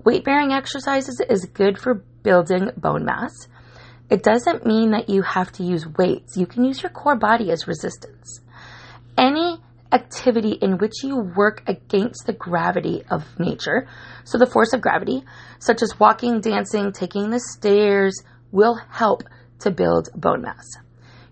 Weight 0.03 0.25
bearing 0.25 0.51
exercises 0.51 1.21
is 1.29 1.45
good 1.53 1.79
for 1.79 2.03
building 2.23 2.69
bone 2.75 3.05
mass. 3.05 3.31
It 4.09 4.21
doesn't 4.21 4.65
mean 4.65 4.91
that 4.91 5.07
you 5.07 5.21
have 5.21 5.49
to 5.53 5.63
use 5.63 5.87
weights. 5.87 6.35
You 6.35 6.45
can 6.45 6.65
use 6.65 6.83
your 6.83 6.89
core 6.89 7.15
body 7.15 7.51
as 7.51 7.69
resistance. 7.69 8.41
Any 9.17 9.61
activity 9.93 10.57
in 10.61 10.77
which 10.77 11.05
you 11.05 11.19
work 11.37 11.63
against 11.67 12.25
the 12.25 12.33
gravity 12.33 13.03
of 13.09 13.23
nature, 13.39 13.87
so 14.25 14.37
the 14.37 14.45
force 14.45 14.73
of 14.73 14.81
gravity, 14.81 15.23
such 15.59 15.81
as 15.81 15.97
walking, 15.97 16.41
dancing, 16.41 16.91
taking 16.91 17.29
the 17.29 17.39
stairs, 17.39 18.21
will 18.51 18.77
help 18.89 19.23
to 19.59 19.71
build 19.71 20.09
bone 20.13 20.41
mass. 20.41 20.65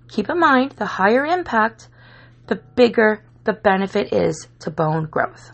Keep 0.07 0.29
in 0.29 0.39
mind 0.39 0.75
the 0.77 0.85
higher 0.85 1.25
impact, 1.25 1.89
the 2.47 2.55
bigger 2.55 3.21
the 3.43 3.51
benefit 3.51 4.13
is 4.13 4.47
to 4.59 4.71
bone 4.71 5.07
growth. 5.11 5.51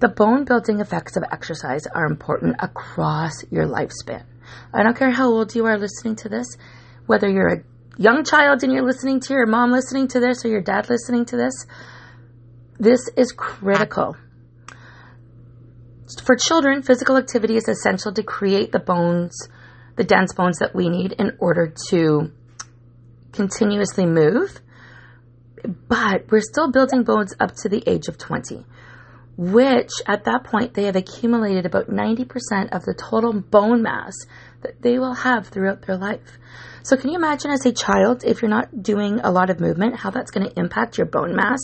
The 0.00 0.08
bone 0.08 0.44
building 0.44 0.78
effects 0.78 1.16
of 1.16 1.24
exercise 1.32 1.86
are 1.88 2.06
important 2.06 2.56
across 2.60 3.32
your 3.50 3.66
lifespan. 3.66 4.24
I 4.72 4.84
don't 4.84 4.96
care 4.96 5.10
how 5.10 5.28
old 5.28 5.56
you 5.56 5.64
are 5.66 5.76
listening 5.76 6.14
to 6.16 6.28
this, 6.28 6.56
whether 7.06 7.28
you're 7.28 7.48
a 7.48 7.62
young 7.96 8.22
child 8.22 8.62
and 8.62 8.72
you're 8.72 8.86
listening 8.86 9.18
to 9.20 9.34
your 9.34 9.46
mom 9.46 9.72
listening 9.72 10.06
to 10.08 10.20
this 10.20 10.44
or 10.44 10.48
your 10.48 10.60
dad 10.60 10.88
listening 10.88 11.24
to 11.26 11.36
this, 11.36 11.66
this 12.78 13.08
is 13.16 13.32
critical. 13.32 14.16
For 16.24 16.36
children, 16.36 16.82
physical 16.82 17.16
activity 17.16 17.56
is 17.56 17.68
essential 17.68 18.12
to 18.12 18.22
create 18.22 18.70
the 18.70 18.78
bones, 18.78 19.48
the 19.96 20.04
dense 20.04 20.32
bones 20.32 20.58
that 20.58 20.76
we 20.76 20.88
need 20.88 21.12
in 21.12 21.36
order 21.40 21.74
to 21.90 22.30
continuously 23.32 24.06
move. 24.06 24.60
But 25.88 26.30
we're 26.30 26.40
still 26.40 26.70
building 26.70 27.02
bones 27.02 27.34
up 27.40 27.56
to 27.62 27.68
the 27.68 27.82
age 27.84 28.06
of 28.06 28.16
20 28.16 28.64
which 29.38 29.90
at 30.04 30.24
that 30.24 30.42
point 30.42 30.74
they 30.74 30.84
have 30.84 30.96
accumulated 30.96 31.64
about 31.64 31.88
90% 31.88 32.24
of 32.72 32.84
the 32.84 32.92
total 32.92 33.32
bone 33.32 33.82
mass 33.82 34.12
that 34.62 34.82
they 34.82 34.98
will 34.98 35.14
have 35.14 35.46
throughout 35.46 35.82
their 35.82 35.96
life. 35.96 36.38
So, 36.82 36.96
can 36.96 37.10
you 37.10 37.16
imagine 37.16 37.52
as 37.52 37.64
a 37.64 37.72
child, 37.72 38.24
if 38.24 38.42
you're 38.42 38.50
not 38.50 38.82
doing 38.82 39.20
a 39.20 39.30
lot 39.30 39.48
of 39.48 39.60
movement, 39.60 40.00
how 40.00 40.10
that's 40.10 40.32
going 40.32 40.50
to 40.50 40.58
impact 40.58 40.98
your 40.98 41.06
bone 41.06 41.36
mass 41.36 41.60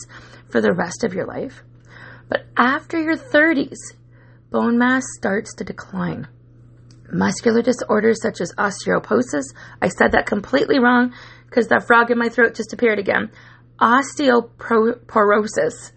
for 0.49 0.61
the 0.61 0.73
rest 0.73 1.03
of 1.03 1.15
your 1.15 1.27
life? 1.27 1.65
But 2.29 2.47
after 2.57 3.01
your 3.01 3.17
30s, 3.17 3.79
bone 4.51 4.79
mass 4.79 5.03
starts 5.17 5.53
to 5.57 5.65
decline. 5.65 6.29
Muscular 7.13 7.63
disorders 7.63 8.23
such 8.23 8.41
as 8.41 8.55
osteoporosis, 8.57 9.53
I 9.83 9.89
said 9.89 10.13
that 10.13 10.27
completely 10.27 10.79
wrong 10.79 11.13
because 11.47 11.67
that 11.69 11.89
frog 11.89 12.13
in 12.13 12.19
my 12.19 12.29
throat 12.29 12.55
just 12.55 12.73
appeared 12.73 13.01
again. 13.01 13.33
Osteoporosis 13.81 15.91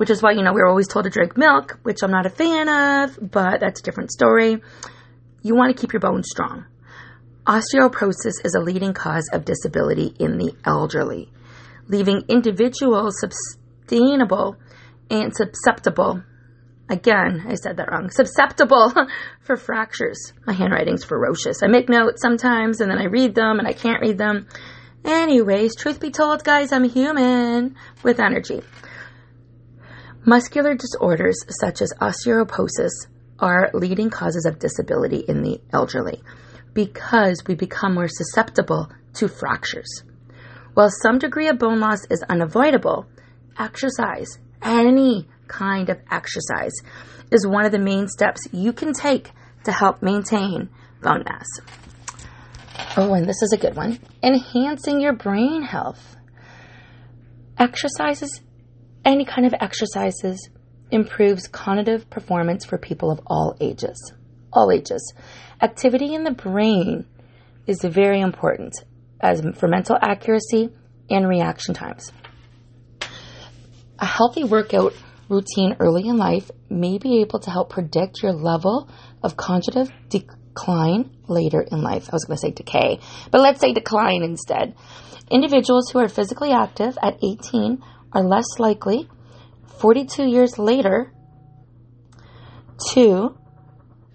which 0.00 0.08
is 0.08 0.22
why, 0.22 0.32
you 0.32 0.42
know, 0.42 0.54
we 0.54 0.62
are 0.62 0.66
always 0.66 0.88
told 0.88 1.04
to 1.04 1.10
drink 1.10 1.36
milk, 1.36 1.78
which 1.82 1.98
I'm 2.02 2.10
not 2.10 2.24
a 2.24 2.30
fan 2.30 2.70
of, 2.70 3.18
but 3.20 3.60
that's 3.60 3.80
a 3.80 3.82
different 3.82 4.10
story. 4.10 4.56
You 5.42 5.54
want 5.54 5.76
to 5.76 5.78
keep 5.78 5.92
your 5.92 6.00
bones 6.00 6.26
strong. 6.30 6.64
Osteoporosis 7.46 8.42
is 8.42 8.54
a 8.56 8.62
leading 8.62 8.94
cause 8.94 9.28
of 9.30 9.44
disability 9.44 10.14
in 10.18 10.38
the 10.38 10.54
elderly, 10.64 11.30
leaving 11.86 12.24
individuals 12.28 13.20
sustainable 13.20 14.56
and 15.10 15.36
susceptible. 15.36 16.22
Again, 16.88 17.44
I 17.46 17.56
said 17.56 17.76
that 17.76 17.92
wrong. 17.92 18.08
Susceptible 18.08 18.94
for 19.42 19.56
fractures. 19.56 20.32
My 20.46 20.54
handwriting's 20.54 21.04
ferocious. 21.04 21.62
I 21.62 21.66
make 21.66 21.90
notes 21.90 22.22
sometimes 22.22 22.80
and 22.80 22.90
then 22.90 22.98
I 22.98 23.04
read 23.04 23.34
them 23.34 23.58
and 23.58 23.68
I 23.68 23.74
can't 23.74 24.00
read 24.00 24.16
them. 24.16 24.48
Anyways, 25.04 25.76
truth 25.76 26.00
be 26.00 26.10
told, 26.10 26.42
guys, 26.42 26.72
I'm 26.72 26.84
human 26.84 27.76
with 28.02 28.18
energy. 28.18 28.62
Muscular 30.26 30.74
disorders 30.74 31.42
such 31.60 31.80
as 31.80 31.94
osteoporosis 31.98 32.90
are 33.38 33.70
leading 33.72 34.10
causes 34.10 34.44
of 34.44 34.58
disability 34.58 35.24
in 35.26 35.42
the 35.42 35.58
elderly 35.72 36.22
because 36.74 37.42
we 37.46 37.54
become 37.54 37.94
more 37.94 38.06
susceptible 38.06 38.90
to 39.14 39.28
fractures. 39.28 40.04
While 40.74 40.90
some 41.02 41.18
degree 41.18 41.48
of 41.48 41.58
bone 41.58 41.80
loss 41.80 42.04
is 42.10 42.22
unavoidable, 42.28 43.06
exercise, 43.58 44.38
any 44.62 45.26
kind 45.48 45.88
of 45.88 45.98
exercise, 46.10 46.74
is 47.32 47.46
one 47.46 47.64
of 47.64 47.72
the 47.72 47.78
main 47.78 48.06
steps 48.06 48.46
you 48.52 48.74
can 48.74 48.92
take 48.92 49.30
to 49.64 49.72
help 49.72 50.02
maintain 50.02 50.68
bone 51.00 51.24
mass. 51.24 51.46
Oh, 52.98 53.14
and 53.14 53.26
this 53.26 53.40
is 53.40 53.54
a 53.54 53.56
good 53.56 53.74
one 53.74 53.98
enhancing 54.22 55.00
your 55.00 55.14
brain 55.14 55.62
health. 55.62 56.16
Exercises 57.58 58.42
any 59.04 59.24
kind 59.24 59.46
of 59.46 59.54
exercises 59.60 60.50
improves 60.90 61.48
cognitive 61.48 62.10
performance 62.10 62.64
for 62.64 62.78
people 62.78 63.10
of 63.10 63.20
all 63.26 63.56
ages. 63.60 64.12
All 64.52 64.70
ages. 64.72 65.14
Activity 65.62 66.14
in 66.14 66.24
the 66.24 66.32
brain 66.32 67.06
is 67.66 67.82
very 67.82 68.20
important 68.20 68.74
as 69.20 69.42
for 69.56 69.68
mental 69.68 69.96
accuracy 70.00 70.70
and 71.08 71.28
reaction 71.28 71.74
times. 71.74 72.12
A 73.98 74.06
healthy 74.06 74.44
workout 74.44 74.94
routine 75.28 75.76
early 75.78 76.08
in 76.08 76.16
life 76.16 76.50
may 76.68 76.98
be 76.98 77.20
able 77.20 77.38
to 77.40 77.50
help 77.50 77.70
predict 77.70 78.22
your 78.22 78.32
level 78.32 78.90
of 79.22 79.36
cognitive 79.36 79.90
decline 80.08 81.10
later 81.28 81.60
in 81.70 81.82
life. 81.82 82.08
I 82.10 82.16
was 82.16 82.24
going 82.24 82.36
to 82.36 82.40
say 82.40 82.50
decay, 82.50 83.00
but 83.30 83.40
let's 83.40 83.60
say 83.60 83.72
decline 83.72 84.22
instead. 84.22 84.74
Individuals 85.30 85.90
who 85.90 86.00
are 86.00 86.08
physically 86.08 86.50
active 86.50 86.98
at 87.02 87.18
18 87.22 87.82
are 88.12 88.22
less 88.22 88.58
likely 88.58 89.08
42 89.78 90.24
years 90.24 90.58
later 90.58 91.12
to 92.92 93.36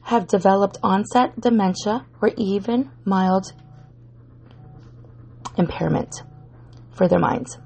have 0.04 0.28
developed 0.28 0.78
onset 0.84 1.40
dementia 1.40 2.06
or 2.22 2.32
even 2.38 2.92
mild 3.04 3.54
impairment 5.58 6.24
for 6.92 7.08
their 7.08 7.20
minds. 7.20 7.58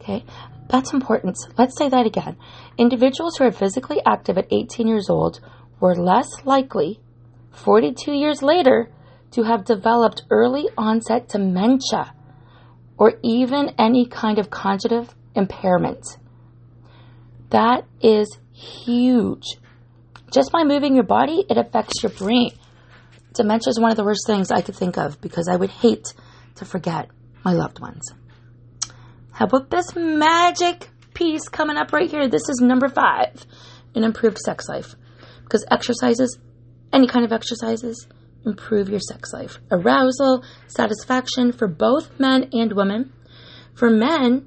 Okay, 0.00 0.24
that's 0.70 0.92
important. 0.92 1.36
Let's 1.56 1.76
say 1.76 1.88
that 1.88 2.06
again. 2.06 2.36
Individuals 2.78 3.36
who 3.36 3.44
are 3.44 3.52
physically 3.52 3.98
active 4.06 4.38
at 4.38 4.50
18 4.50 4.86
years 4.86 5.10
old 5.10 5.40
were 5.80 5.94
less 5.94 6.28
likely 6.44 7.00
42 7.52 8.12
years 8.12 8.42
later 8.42 8.90
to 9.32 9.42
have 9.42 9.64
developed 9.64 10.22
early 10.30 10.68
onset 10.76 11.28
dementia 11.28 12.14
or 12.96 13.14
even 13.22 13.74
any 13.78 14.06
kind 14.06 14.38
of 14.38 14.50
cognitive 14.50 15.14
impairment. 15.38 16.04
That 17.50 17.86
is 18.02 18.38
huge. 18.52 19.44
Just 20.32 20.52
by 20.52 20.64
moving 20.64 20.94
your 20.94 21.04
body, 21.04 21.44
it 21.48 21.56
affects 21.56 22.02
your 22.02 22.10
brain. 22.10 22.50
Dementia 23.32 23.70
is 23.70 23.80
one 23.80 23.90
of 23.90 23.96
the 23.96 24.04
worst 24.04 24.26
things 24.26 24.50
I 24.50 24.60
could 24.60 24.76
think 24.76 24.98
of 24.98 25.20
because 25.20 25.48
I 25.48 25.56
would 25.56 25.70
hate 25.70 26.12
to 26.56 26.64
forget 26.64 27.08
my 27.44 27.52
loved 27.52 27.80
ones. 27.80 28.12
How 29.32 29.46
about 29.46 29.70
this 29.70 29.94
magic 29.94 30.88
piece 31.14 31.48
coming 31.48 31.76
up 31.76 31.92
right 31.92 32.10
here? 32.10 32.28
This 32.28 32.48
is 32.48 32.60
number 32.60 32.88
five 32.88 33.46
an 33.94 34.04
improved 34.04 34.38
sex 34.38 34.68
life. 34.68 34.94
Because 35.44 35.64
exercises, 35.70 36.38
any 36.92 37.06
kind 37.06 37.24
of 37.24 37.32
exercises, 37.32 38.06
improve 38.44 38.88
your 38.88 39.00
sex 39.00 39.32
life. 39.32 39.58
Arousal, 39.70 40.44
satisfaction 40.66 41.52
for 41.52 41.68
both 41.68 42.18
men 42.18 42.50
and 42.52 42.72
women. 42.72 43.12
For 43.74 43.90
men, 43.90 44.46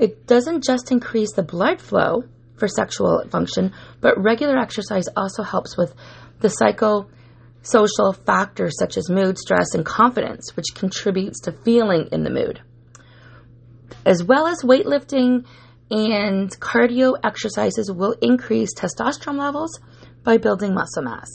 it 0.00 0.26
doesn't 0.26 0.64
just 0.64 0.90
increase 0.90 1.34
the 1.34 1.42
blood 1.42 1.80
flow 1.80 2.24
for 2.56 2.66
sexual 2.66 3.22
function, 3.30 3.72
but 4.00 4.20
regular 4.20 4.58
exercise 4.58 5.04
also 5.14 5.42
helps 5.42 5.76
with 5.76 5.94
the 6.40 6.48
psychosocial 6.48 8.16
factors 8.24 8.78
such 8.78 8.96
as 8.96 9.10
mood, 9.10 9.38
stress, 9.38 9.74
and 9.74 9.84
confidence, 9.84 10.56
which 10.56 10.74
contributes 10.74 11.40
to 11.40 11.52
feeling 11.52 12.08
in 12.12 12.24
the 12.24 12.30
mood. 12.30 12.60
As 14.06 14.24
well 14.24 14.46
as 14.46 14.62
weightlifting 14.62 15.44
and 15.90 16.50
cardio 16.60 17.18
exercises 17.22 17.92
will 17.92 18.16
increase 18.22 18.74
testosterone 18.74 19.38
levels 19.38 19.78
by 20.24 20.38
building 20.38 20.72
muscle 20.72 21.02
mass, 21.02 21.28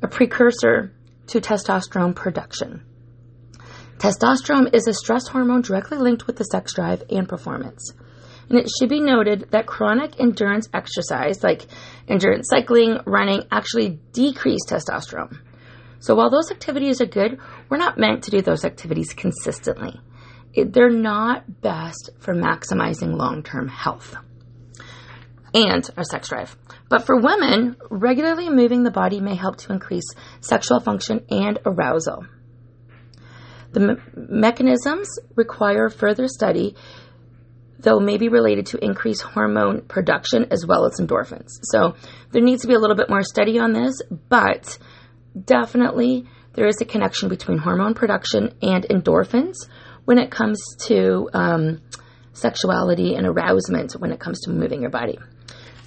a 0.00 0.06
precursor 0.06 0.92
to 1.26 1.40
testosterone 1.40 2.14
production. 2.14 2.84
Testosterone 3.98 4.72
is 4.72 4.86
a 4.86 4.94
stress 4.94 5.26
hormone 5.26 5.62
directly 5.62 5.98
linked 5.98 6.28
with 6.28 6.36
the 6.36 6.44
sex 6.44 6.72
drive 6.72 7.02
and 7.10 7.28
performance. 7.28 7.92
And 8.48 8.56
it 8.56 8.70
should 8.78 8.88
be 8.88 9.00
noted 9.00 9.48
that 9.50 9.66
chronic 9.66 10.20
endurance 10.20 10.68
exercise, 10.72 11.42
like 11.42 11.66
endurance 12.06 12.48
cycling, 12.48 13.00
running, 13.06 13.42
actually 13.50 13.98
decrease 14.12 14.60
testosterone. 14.68 15.38
So 15.98 16.14
while 16.14 16.30
those 16.30 16.52
activities 16.52 17.00
are 17.00 17.06
good, 17.06 17.40
we're 17.68 17.76
not 17.76 17.98
meant 17.98 18.22
to 18.24 18.30
do 18.30 18.40
those 18.40 18.64
activities 18.64 19.12
consistently. 19.12 20.00
They're 20.54 20.90
not 20.90 21.60
best 21.60 22.10
for 22.20 22.34
maximizing 22.34 23.16
long 23.16 23.42
term 23.42 23.66
health 23.66 24.14
and 25.52 25.88
our 25.96 26.04
sex 26.04 26.28
drive. 26.28 26.56
But 26.88 27.04
for 27.04 27.20
women, 27.20 27.76
regularly 27.90 28.48
moving 28.48 28.84
the 28.84 28.92
body 28.92 29.20
may 29.20 29.34
help 29.34 29.56
to 29.58 29.72
increase 29.72 30.08
sexual 30.40 30.78
function 30.78 31.24
and 31.30 31.58
arousal. 31.66 32.26
The 33.72 33.80
me- 33.80 33.96
mechanisms 34.14 35.08
require 35.34 35.88
further 35.88 36.28
study, 36.28 36.74
though 37.78 38.00
may 38.00 38.16
be 38.16 38.28
related 38.28 38.66
to 38.66 38.84
increased 38.84 39.22
hormone 39.22 39.82
production 39.82 40.46
as 40.50 40.66
well 40.66 40.86
as 40.86 40.98
endorphins. 41.00 41.50
So 41.62 41.94
there 42.32 42.42
needs 42.42 42.62
to 42.62 42.68
be 42.68 42.74
a 42.74 42.78
little 42.78 42.96
bit 42.96 43.10
more 43.10 43.22
study 43.22 43.58
on 43.58 43.72
this, 43.72 44.00
but 44.28 44.78
definitely 45.44 46.26
there 46.54 46.66
is 46.66 46.80
a 46.80 46.84
connection 46.84 47.28
between 47.28 47.58
hormone 47.58 47.94
production 47.94 48.54
and 48.62 48.84
endorphins 48.84 49.54
when 50.04 50.18
it 50.18 50.30
comes 50.30 50.60
to 50.86 51.28
um, 51.34 51.80
sexuality 52.32 53.14
and 53.14 53.26
arousement 53.26 53.92
when 53.92 54.10
it 54.10 54.18
comes 54.18 54.40
to 54.40 54.50
moving 54.50 54.80
your 54.80 54.90
body. 54.90 55.18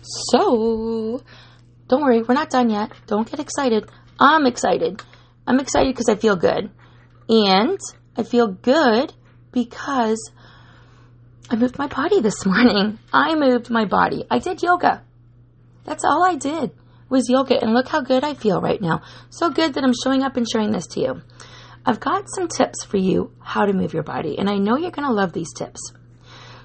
So, 0.02 1.22
don't 1.88 2.02
worry, 2.02 2.22
we're 2.22 2.36
not 2.36 2.50
done 2.50 2.70
yet. 2.70 2.92
Don't 3.08 3.30
get 3.30 3.40
excited. 3.40 3.90
I'm 4.20 4.46
excited. 4.46 5.02
I'm 5.48 5.60
excited 5.60 5.94
because 5.94 6.10
I 6.10 6.16
feel 6.16 6.36
good. 6.36 6.72
And 7.32 7.80
I 8.18 8.24
feel 8.24 8.48
good 8.48 9.14
because 9.54 10.32
I 11.50 11.56
moved 11.56 11.80
my 11.80 11.88
body 11.88 12.20
this 12.20 12.46
morning. 12.46 13.00
I 13.12 13.36
moved 13.36 13.70
my 13.70 13.86
body. 13.86 14.26
I 14.30 14.40
did 14.40 14.62
yoga. 14.62 15.02
That's 15.86 16.04
all 16.04 16.24
I 16.24 16.36
did 16.36 16.72
was 17.10 17.30
yoga. 17.30 17.60
And 17.62 17.74
look 17.74 17.88
how 17.88 18.02
good 18.02 18.26
I 18.26 18.34
feel 18.34 18.62
right 18.62 18.82
now. 18.82 19.02
So 19.30 19.50
good 19.50 19.74
that 19.76 19.84
I'm 19.84 19.94
showing 20.04 20.24
up 20.24 20.36
and 20.36 20.46
sharing 20.48 20.72
this 20.72 20.88
to 20.88 21.00
you. 21.00 21.22
I've 21.86 22.02
got 22.02 22.26
some 22.28 22.50
tips 22.50 22.84
for 22.84 22.98
you 22.98 23.32
how 23.40 23.66
to 23.66 23.74
move 23.74 23.94
your 23.94 24.04
body. 24.04 24.38
And 24.38 24.50
I 24.50 24.58
know 24.58 24.78
you're 24.78 24.92
going 24.92 25.08
to 25.08 25.14
love 25.14 25.32
these 25.32 25.54
tips. 25.54 25.94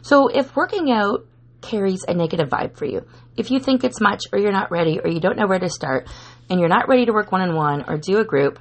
So 0.02 0.26
if 0.28 0.54
working 0.56 0.90
out 0.90 1.26
carries 1.62 2.04
a 2.06 2.14
negative 2.14 2.48
vibe 2.48 2.76
for 2.76 2.84
you, 2.86 3.06
if 3.36 3.50
you 3.50 3.60
think 3.60 3.84
it's 3.84 4.00
much 4.00 4.24
or 4.32 4.38
you're 4.38 4.52
not 4.52 4.70
ready 4.70 5.00
or 5.00 5.08
you 5.08 5.20
don't 5.20 5.38
know 5.38 5.46
where 5.46 5.58
to 5.58 5.70
start 5.70 6.08
and 6.50 6.58
you're 6.58 6.68
not 6.68 6.88
ready 6.88 7.06
to 7.06 7.12
work 7.12 7.32
one 7.32 7.40
on 7.40 7.54
one 7.54 7.84
or 7.88 7.96
do 7.96 8.18
a 8.18 8.24
group, 8.24 8.58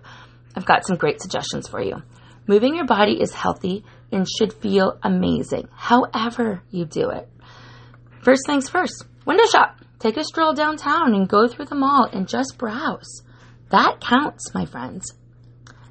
I've 0.55 0.65
got 0.65 0.85
some 0.85 0.97
great 0.97 1.21
suggestions 1.21 1.67
for 1.67 1.81
you. 1.81 2.01
Moving 2.47 2.75
your 2.75 2.85
body 2.85 3.21
is 3.21 3.33
healthy 3.33 3.83
and 4.12 4.27
should 4.27 4.53
feel 4.53 4.97
amazing, 5.03 5.67
however 5.74 6.62
you 6.69 6.85
do 6.85 7.09
it. 7.09 7.27
First 8.21 8.45
things 8.45 8.69
first, 8.69 9.05
window 9.25 9.45
shop. 9.45 9.77
Take 10.00 10.17
a 10.17 10.24
stroll 10.24 10.53
downtown 10.53 11.13
and 11.15 11.27
go 11.27 11.47
through 11.47 11.65
the 11.65 11.75
mall 11.75 12.07
and 12.12 12.27
just 12.27 12.57
browse. 12.57 13.24
That 13.71 14.00
counts, 14.01 14.53
my 14.53 14.65
friends. 14.65 15.13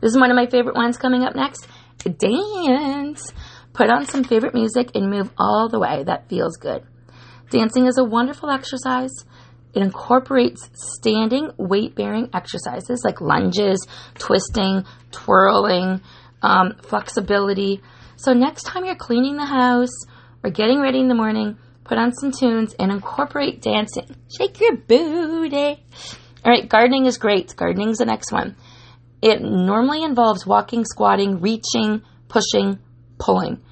This 0.01 0.13
is 0.13 0.19
one 0.19 0.31
of 0.31 0.37
my 0.37 0.47
favorite 0.47 0.77
ones 0.77 0.97
coming 0.97 1.23
up 1.23 1.35
next. 1.35 1.67
Dance. 1.99 3.33
Put 3.73 3.91
on 3.91 4.07
some 4.07 4.23
favorite 4.23 4.55
music 4.55 4.91
and 4.95 5.11
move 5.11 5.31
all 5.39 5.69
the 5.69 5.81
way. 5.81 6.05
That 6.05 6.29
feels 6.29 6.57
good. 6.57 6.85
Dancing 7.51 7.87
is 7.87 7.99
a 7.99 8.05
wonderful 8.05 8.51
exercise. 8.51 9.13
It 9.75 9.83
incorporates 9.83 10.71
standing 10.75 11.51
weight 11.57 11.95
bearing 11.95 12.31
exercises 12.33 13.03
like 13.05 13.21
lunges, 13.21 13.87
twisting, 14.19 14.85
twirling, 15.11 16.01
um, 16.43 16.77
flexibility. 16.83 17.83
So, 18.17 18.33
next 18.33 18.63
time 18.63 18.85
you're 18.85 18.95
cleaning 18.95 19.37
the 19.37 19.47
house 19.47 20.05
or 20.43 20.51
getting 20.51 20.81
ready 20.81 21.01
in 21.01 21.09
the 21.09 21.15
morning, 21.15 21.59
put 21.83 21.99
on 21.99 22.13
some 22.13 22.31
tunes 22.31 22.75
and 22.79 22.93
incorporate 22.93 23.63
dancing. 23.63 24.15
Shake 24.37 24.61
your 24.61 24.77
booty. 24.77 25.83
All 26.45 26.53
right, 26.53 26.69
gardening 26.69 27.07
is 27.07 27.19
great. 27.19 27.55
Gardening 27.57 27.91
is 27.91 27.99
the 27.99 28.05
next 28.05 28.31
one. 28.31 28.57
It 29.23 29.41
normally 29.41 30.05
involves 30.05 30.47
walking, 30.47 30.85
squatting, 30.85 31.41
reaching, 31.41 32.03
pushing, 32.29 32.79
pulling. 33.19 33.63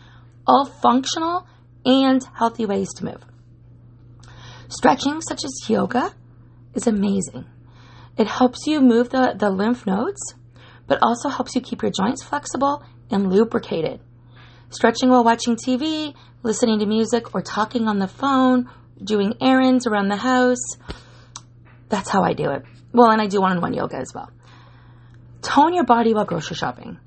All 0.46 0.64
functional 0.64 1.46
and 1.84 2.22
healthy 2.34 2.64
ways 2.64 2.88
to 2.94 3.04
move. 3.04 3.31
Stretching, 4.72 5.20
such 5.20 5.44
as 5.44 5.68
yoga, 5.68 6.14
is 6.72 6.86
amazing. 6.86 7.44
It 8.16 8.26
helps 8.26 8.66
you 8.66 8.80
move 8.80 9.10
the, 9.10 9.34
the 9.38 9.50
lymph 9.50 9.86
nodes, 9.86 10.34
but 10.86 10.98
also 11.02 11.28
helps 11.28 11.54
you 11.54 11.60
keep 11.60 11.82
your 11.82 11.90
joints 11.90 12.22
flexible 12.22 12.82
and 13.10 13.30
lubricated. 13.30 14.00
Stretching 14.70 15.10
while 15.10 15.24
watching 15.24 15.56
TV, 15.56 16.14
listening 16.42 16.78
to 16.78 16.86
music, 16.86 17.34
or 17.34 17.42
talking 17.42 17.86
on 17.86 17.98
the 17.98 18.08
phone, 18.08 18.70
doing 19.04 19.34
errands 19.42 19.86
around 19.86 20.08
the 20.08 20.16
house. 20.16 20.64
That's 21.90 22.08
how 22.08 22.22
I 22.22 22.32
do 22.32 22.50
it. 22.52 22.62
Well, 22.94 23.10
and 23.10 23.20
I 23.20 23.26
do 23.26 23.42
one 23.42 23.52
on 23.52 23.60
one 23.60 23.74
yoga 23.74 23.98
as 23.98 24.12
well. 24.14 24.30
Tone 25.42 25.74
your 25.74 25.84
body 25.84 26.14
while 26.14 26.24
grocery 26.24 26.56
shopping. 26.56 26.98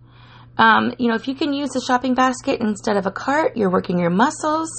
Um, 0.55 0.93
you 0.99 1.09
know, 1.09 1.15
if 1.15 1.27
you 1.27 1.33
can 1.33 1.51
use 1.51 1.75
a 1.75 1.81
shopping 1.81 2.13
basket 2.13 2.61
instead 2.61 2.95
of 2.95 3.07
a 3.07 3.11
cart, 3.11 3.57
you're 3.57 3.71
working 3.71 3.97
your 3.97 4.11
muscles, 4.11 4.69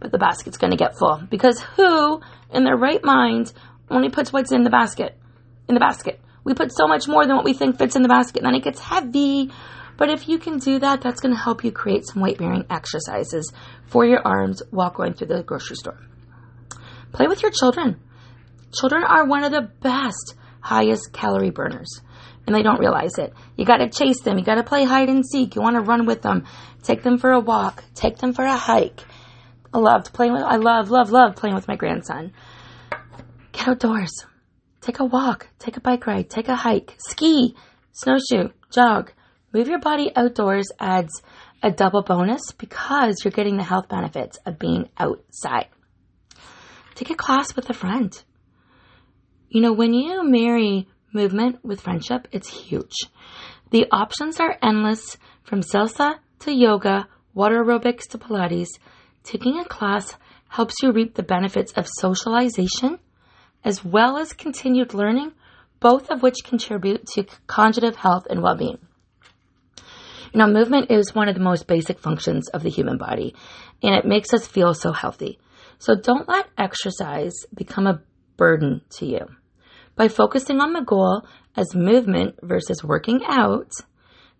but 0.00 0.12
the 0.12 0.18
basket's 0.18 0.58
going 0.58 0.70
to 0.70 0.76
get 0.76 0.98
full. 0.98 1.22
Because 1.30 1.60
who 1.76 2.20
in 2.52 2.64
their 2.64 2.76
right 2.76 3.02
mind 3.02 3.52
only 3.90 4.08
puts 4.08 4.32
what's 4.32 4.52
in 4.52 4.64
the 4.64 4.70
basket? 4.70 5.16
In 5.68 5.74
the 5.74 5.80
basket. 5.80 6.20
We 6.44 6.54
put 6.54 6.72
so 6.72 6.86
much 6.86 7.08
more 7.08 7.26
than 7.26 7.36
what 7.36 7.44
we 7.44 7.54
think 7.54 7.78
fits 7.78 7.96
in 7.96 8.02
the 8.02 8.08
basket, 8.08 8.38
and 8.38 8.46
then 8.46 8.54
it 8.54 8.62
gets 8.62 8.80
heavy. 8.80 9.50
But 9.96 10.10
if 10.10 10.28
you 10.28 10.38
can 10.38 10.58
do 10.58 10.78
that, 10.78 11.00
that's 11.00 11.20
going 11.20 11.34
to 11.34 11.40
help 11.40 11.64
you 11.64 11.72
create 11.72 12.06
some 12.06 12.22
weight 12.22 12.38
bearing 12.38 12.66
exercises 12.70 13.52
for 13.86 14.04
your 14.04 14.20
arms 14.24 14.62
while 14.70 14.90
going 14.90 15.14
through 15.14 15.28
the 15.28 15.42
grocery 15.42 15.76
store. 15.76 15.98
Play 17.12 17.26
with 17.26 17.42
your 17.42 17.50
children. 17.50 18.00
Children 18.72 19.04
are 19.04 19.26
one 19.26 19.42
of 19.42 19.52
the 19.52 19.70
best, 19.80 20.34
highest 20.60 21.12
calorie 21.12 21.50
burners, 21.50 22.00
and 22.46 22.54
they 22.54 22.62
don't 22.62 22.78
realize 22.78 23.18
it. 23.18 23.32
You 23.56 23.64
got 23.64 23.78
to 23.78 23.88
chase 23.88 24.20
them. 24.20 24.38
You 24.38 24.44
got 24.44 24.56
to 24.56 24.62
play 24.62 24.84
hide 24.84 25.08
and 25.08 25.24
seek. 25.26 25.56
You 25.56 25.62
want 25.62 25.76
to 25.76 25.82
run 25.82 26.06
with 26.06 26.22
them. 26.22 26.44
Take 26.82 27.02
them 27.02 27.18
for 27.18 27.30
a 27.30 27.40
walk. 27.40 27.82
Take 27.94 28.18
them 28.18 28.34
for 28.34 28.44
a 28.44 28.56
hike. 28.56 29.00
I 29.76 29.78
loved 29.78 30.14
playing 30.14 30.32
with, 30.32 30.42
I 30.42 30.56
love, 30.56 30.88
love, 30.88 31.10
love 31.10 31.36
playing 31.36 31.54
with 31.54 31.68
my 31.68 31.76
grandson. 31.76 32.32
Get 33.52 33.68
outdoors. 33.68 34.24
Take 34.80 35.00
a 35.00 35.04
walk. 35.04 35.48
Take 35.58 35.76
a 35.76 35.82
bike 35.82 36.06
ride. 36.06 36.30
Take 36.30 36.48
a 36.48 36.56
hike. 36.56 36.94
Ski. 36.96 37.54
Snowshoe. 37.92 38.48
Jog. 38.70 39.12
Move 39.52 39.68
your 39.68 39.78
body 39.78 40.10
outdoors 40.16 40.68
adds 40.80 41.20
a 41.62 41.70
double 41.70 42.02
bonus 42.02 42.52
because 42.52 43.22
you're 43.22 43.32
getting 43.32 43.58
the 43.58 43.62
health 43.62 43.86
benefits 43.90 44.38
of 44.46 44.58
being 44.58 44.88
outside. 44.96 45.66
Take 46.94 47.10
a 47.10 47.14
class 47.14 47.54
with 47.54 47.68
a 47.68 47.74
friend. 47.74 48.18
You 49.50 49.60
know, 49.60 49.74
when 49.74 49.92
you 49.92 50.26
marry 50.26 50.88
movement 51.12 51.62
with 51.62 51.82
friendship, 51.82 52.28
it's 52.32 52.48
huge. 52.48 52.96
The 53.72 53.88
options 53.92 54.40
are 54.40 54.56
endless 54.62 55.18
from 55.42 55.60
salsa 55.60 56.14
to 56.40 56.50
yoga, 56.50 57.08
water 57.34 57.62
aerobics 57.62 58.08
to 58.12 58.18
Pilates. 58.18 58.68
Taking 59.26 59.58
a 59.58 59.64
class 59.64 60.16
helps 60.46 60.76
you 60.82 60.92
reap 60.92 61.14
the 61.16 61.24
benefits 61.24 61.72
of 61.72 61.88
socialization 61.88 63.00
as 63.64 63.84
well 63.84 64.18
as 64.18 64.32
continued 64.32 64.94
learning, 64.94 65.32
both 65.80 66.10
of 66.10 66.22
which 66.22 66.44
contribute 66.44 67.04
to 67.06 67.26
conjugative 67.48 67.96
health 67.96 68.28
and 68.30 68.40
well 68.40 68.54
being. 68.54 68.78
Know, 70.32 70.46
movement 70.46 70.92
is 70.92 71.12
one 71.12 71.28
of 71.28 71.34
the 71.34 71.40
most 71.40 71.66
basic 71.66 71.98
functions 71.98 72.48
of 72.50 72.62
the 72.62 72.70
human 72.70 72.98
body, 72.98 73.34
and 73.82 73.96
it 73.96 74.04
makes 74.04 74.32
us 74.32 74.46
feel 74.46 74.74
so 74.74 74.92
healthy. 74.92 75.40
So 75.78 75.96
don't 75.96 76.28
let 76.28 76.46
exercise 76.56 77.34
become 77.52 77.88
a 77.88 78.02
burden 78.36 78.82
to 78.98 79.06
you. 79.06 79.26
By 79.96 80.06
focusing 80.06 80.60
on 80.60 80.72
the 80.72 80.82
goal 80.82 81.26
as 81.56 81.74
movement 81.74 82.36
versus 82.42 82.84
working 82.84 83.22
out, 83.26 83.72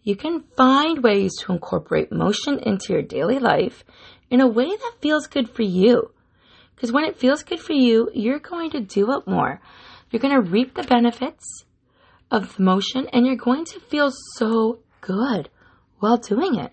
you 0.07 0.15
can 0.15 0.45
find 0.57 1.03
ways 1.03 1.33
to 1.41 1.53
incorporate 1.53 2.13
motion 2.13 2.61
into 2.61 2.93
your 2.93 3.03
daily 3.03 3.41
life 3.41 3.83
in 4.31 4.41
a 4.41 4.49
way 4.49 4.69
that 4.69 5.01
feels 5.01 5.27
good 5.27 5.49
for 5.49 5.63
you. 5.63 6.11
Because 6.75 6.93
when 6.93 7.05
it 7.05 7.19
feels 7.19 7.43
good 7.43 7.61
for 7.61 7.73
you, 7.73 8.11
you're 8.13 8.39
going 8.39 8.71
to 8.73 8.81
do 8.81 9.13
it 9.13 9.27
more. 9.27 9.61
You're 10.11 10.21
going 10.21 10.35
to 10.35 10.51
reap 10.51 10.75
the 10.75 10.83
benefits 10.83 11.65
of 12.31 12.57
the 12.57 12.63
motion 12.63 13.07
and 13.13 13.27
you're 13.27 13.37
going 13.37 13.65
to 13.67 13.81
feel 13.81 14.11
so 14.35 14.81
good 15.01 15.49
while 16.01 16.19
doing 16.19 16.57
it. 16.57 16.73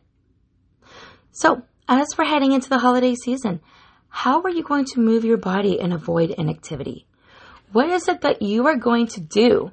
So, 1.31 1.63
as 1.87 2.07
we're 2.17 2.25
heading 2.25 2.51
into 2.51 2.69
the 2.69 2.79
holiday 2.79 3.15
season, 3.15 3.61
how 4.09 4.41
are 4.41 4.49
you 4.49 4.63
going 4.63 4.85
to 4.85 4.99
move 4.99 5.25
your 5.25 5.37
body 5.37 5.79
and 5.79 5.93
avoid 5.93 6.31
inactivity? 6.31 7.07
What 7.71 7.89
is 7.89 8.07
it 8.07 8.21
that 8.21 8.41
you 8.41 8.67
are 8.67 8.77
going 8.77 9.07
to 9.07 9.21
do 9.21 9.71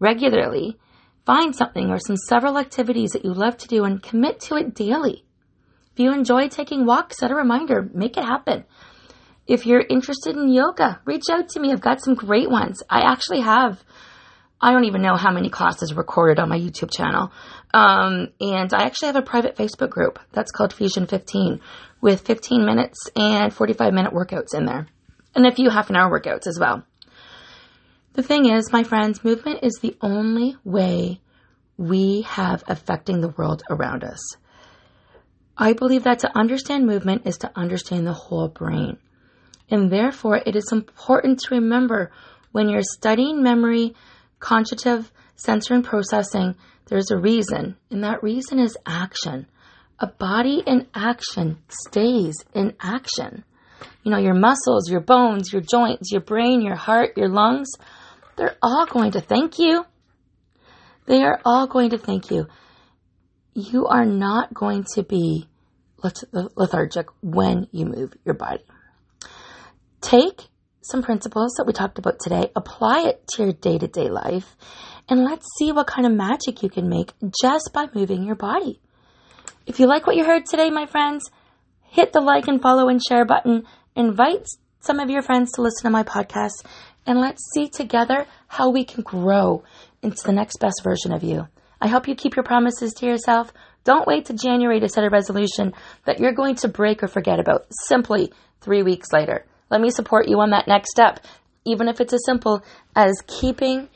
regularly? 0.00 0.78
Find 1.24 1.54
something 1.54 1.90
or 1.90 1.98
some 1.98 2.16
several 2.16 2.58
activities 2.58 3.10
that 3.10 3.24
you 3.24 3.32
love 3.32 3.56
to 3.58 3.68
do 3.68 3.84
and 3.84 4.02
commit 4.02 4.40
to 4.40 4.56
it 4.56 4.74
daily. 4.74 5.24
If 5.96 6.00
you 6.00 6.12
enjoy 6.12 6.48
taking 6.48 6.84
walks, 6.84 7.16
set 7.16 7.30
a 7.30 7.34
reminder, 7.34 7.88
make 7.94 8.18
it 8.18 8.24
happen. 8.24 8.66
If 9.46 9.64
you're 9.64 9.80
interested 9.80 10.36
in 10.36 10.52
yoga, 10.52 11.00
reach 11.06 11.22
out 11.30 11.48
to 11.50 11.60
me. 11.60 11.72
I've 11.72 11.80
got 11.80 12.04
some 12.04 12.14
great 12.14 12.50
ones. 12.50 12.82
I 12.90 13.00
actually 13.00 13.40
have 13.40 13.82
I 14.60 14.72
don't 14.72 14.84
even 14.84 15.00
know 15.00 15.16
how 15.16 15.32
many 15.32 15.48
classes 15.48 15.94
recorded 15.94 16.38
on 16.38 16.50
my 16.50 16.58
YouTube 16.58 16.90
channel. 16.94 17.32
Um, 17.72 18.28
and 18.42 18.74
I 18.74 18.84
actually 18.84 19.06
have 19.06 19.16
a 19.16 19.22
private 19.22 19.56
Facebook 19.56 19.88
group 19.88 20.18
that's 20.32 20.50
called 20.50 20.74
Fusion 20.74 21.06
15 21.06 21.60
with 22.02 22.20
15 22.26 22.66
minutes 22.66 23.08
and 23.16 23.54
45 23.54 23.94
minute 23.94 24.12
workouts 24.12 24.54
in 24.54 24.66
there 24.66 24.86
and 25.34 25.46
a 25.46 25.54
few 25.54 25.70
half 25.70 25.88
an 25.88 25.96
hour 25.96 26.10
workouts 26.10 26.46
as 26.46 26.58
well. 26.60 26.84
The 28.12 28.22
thing 28.22 28.50
is, 28.50 28.70
my 28.70 28.82
friends, 28.82 29.24
movement 29.24 29.60
is 29.62 29.78
the 29.80 29.96
only 30.02 30.56
way 30.62 31.22
we 31.78 32.22
have 32.22 32.64
affecting 32.68 33.22
the 33.22 33.34
world 33.36 33.62
around 33.70 34.04
us. 34.04 34.20
I 35.58 35.72
believe 35.72 36.04
that 36.04 36.18
to 36.20 36.38
understand 36.38 36.86
movement 36.86 37.26
is 37.26 37.38
to 37.38 37.50
understand 37.56 38.06
the 38.06 38.12
whole 38.12 38.48
brain. 38.48 38.98
And 39.70 39.90
therefore, 39.90 40.40
it 40.44 40.54
is 40.54 40.70
important 40.70 41.40
to 41.40 41.54
remember 41.56 42.12
when 42.52 42.68
you're 42.68 42.82
studying 42.82 43.42
memory, 43.42 43.94
cognitive, 44.38 45.10
sensory, 45.34 45.82
processing, 45.82 46.54
there's 46.86 47.10
a 47.10 47.18
reason, 47.18 47.76
and 47.90 48.04
that 48.04 48.22
reason 48.22 48.58
is 48.58 48.76
action. 48.86 49.46
A 49.98 50.06
body 50.06 50.62
in 50.64 50.86
action 50.94 51.58
stays 51.68 52.36
in 52.54 52.74
action. 52.80 53.44
You 54.04 54.12
know, 54.12 54.18
your 54.18 54.34
muscles, 54.34 54.90
your 54.90 55.00
bones, 55.00 55.52
your 55.52 55.62
joints, 55.62 56.12
your 56.12 56.20
brain, 56.20 56.60
your 56.60 56.76
heart, 56.76 57.16
your 57.16 57.28
lungs, 57.28 57.70
they're 58.36 58.56
all 58.62 58.86
going 58.86 59.12
to 59.12 59.20
thank 59.20 59.58
you. 59.58 59.84
They 61.06 61.22
are 61.22 61.40
all 61.44 61.66
going 61.66 61.90
to 61.90 61.98
thank 61.98 62.30
you. 62.30 62.46
You 63.58 63.86
are 63.86 64.04
not 64.04 64.52
going 64.52 64.84
to 64.96 65.02
be 65.02 65.48
lethargic 66.02 67.06
when 67.22 67.68
you 67.72 67.86
move 67.86 68.12
your 68.22 68.34
body. 68.34 68.62
Take 70.02 70.42
some 70.82 71.02
principles 71.02 71.54
that 71.56 71.64
we 71.66 71.72
talked 71.72 71.98
about 71.98 72.20
today, 72.20 72.50
apply 72.54 73.04
it 73.08 73.26
to 73.28 73.44
your 73.44 73.52
day 73.54 73.78
to 73.78 73.88
day 73.88 74.10
life, 74.10 74.56
and 75.08 75.24
let's 75.24 75.46
see 75.58 75.72
what 75.72 75.86
kind 75.86 76.06
of 76.06 76.12
magic 76.12 76.62
you 76.62 76.68
can 76.68 76.90
make 76.90 77.14
just 77.42 77.70
by 77.72 77.88
moving 77.94 78.24
your 78.24 78.34
body. 78.34 78.78
If 79.64 79.80
you 79.80 79.86
like 79.86 80.06
what 80.06 80.16
you 80.16 80.24
heard 80.26 80.44
today, 80.44 80.68
my 80.68 80.84
friends, 80.84 81.30
hit 81.80 82.12
the 82.12 82.20
like 82.20 82.48
and 82.48 82.60
follow 82.60 82.90
and 82.90 83.00
share 83.02 83.24
button. 83.24 83.64
Invite 83.94 84.48
some 84.80 85.00
of 85.00 85.08
your 85.08 85.22
friends 85.22 85.52
to 85.52 85.62
listen 85.62 85.84
to 85.84 85.90
my 85.90 86.02
podcast, 86.02 86.62
and 87.06 87.20
let's 87.20 87.42
see 87.54 87.70
together 87.70 88.26
how 88.48 88.68
we 88.68 88.84
can 88.84 89.02
grow 89.02 89.64
into 90.02 90.22
the 90.26 90.32
next 90.32 90.58
best 90.58 90.82
version 90.84 91.10
of 91.10 91.22
you. 91.22 91.48
I 91.80 91.88
hope 91.88 92.08
you 92.08 92.14
keep 92.14 92.36
your 92.36 92.44
promises 92.44 92.92
to 92.94 93.06
yourself. 93.06 93.52
Don't 93.84 94.06
wait 94.06 94.26
to 94.26 94.34
January 94.34 94.80
to 94.80 94.88
set 94.88 95.04
a 95.04 95.10
resolution 95.10 95.72
that 96.04 96.18
you're 96.18 96.32
going 96.32 96.56
to 96.56 96.68
break 96.68 97.02
or 97.02 97.08
forget 97.08 97.38
about 97.38 97.66
simply 97.86 98.32
three 98.60 98.82
weeks 98.82 99.12
later. 99.12 99.44
Let 99.70 99.80
me 99.80 99.90
support 99.90 100.28
you 100.28 100.40
on 100.40 100.50
that 100.50 100.68
next 100.68 100.90
step, 100.90 101.20
even 101.64 101.88
if 101.88 102.00
it's 102.00 102.12
as 102.12 102.24
simple 102.24 102.64
as 102.94 103.22
keeping 103.26 103.88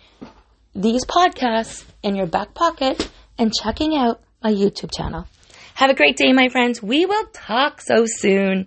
these 0.75 1.05
podcasts 1.05 1.85
in 2.03 2.15
your 2.15 2.27
back 2.27 2.55
pocket 2.55 3.11
and 3.39 3.53
checking 3.53 3.97
out 3.97 4.21
my 4.43 4.53
YouTube 4.53 4.95
channel. 4.95 5.27
Have 5.75 5.91
a 5.91 5.95
great 5.95 6.17
day, 6.17 6.33
my 6.33 6.49
friends. 6.49 6.83
We 6.83 7.07
will 7.07 7.27
talk 7.33 7.81
so 7.81 8.05
soon. 8.07 8.67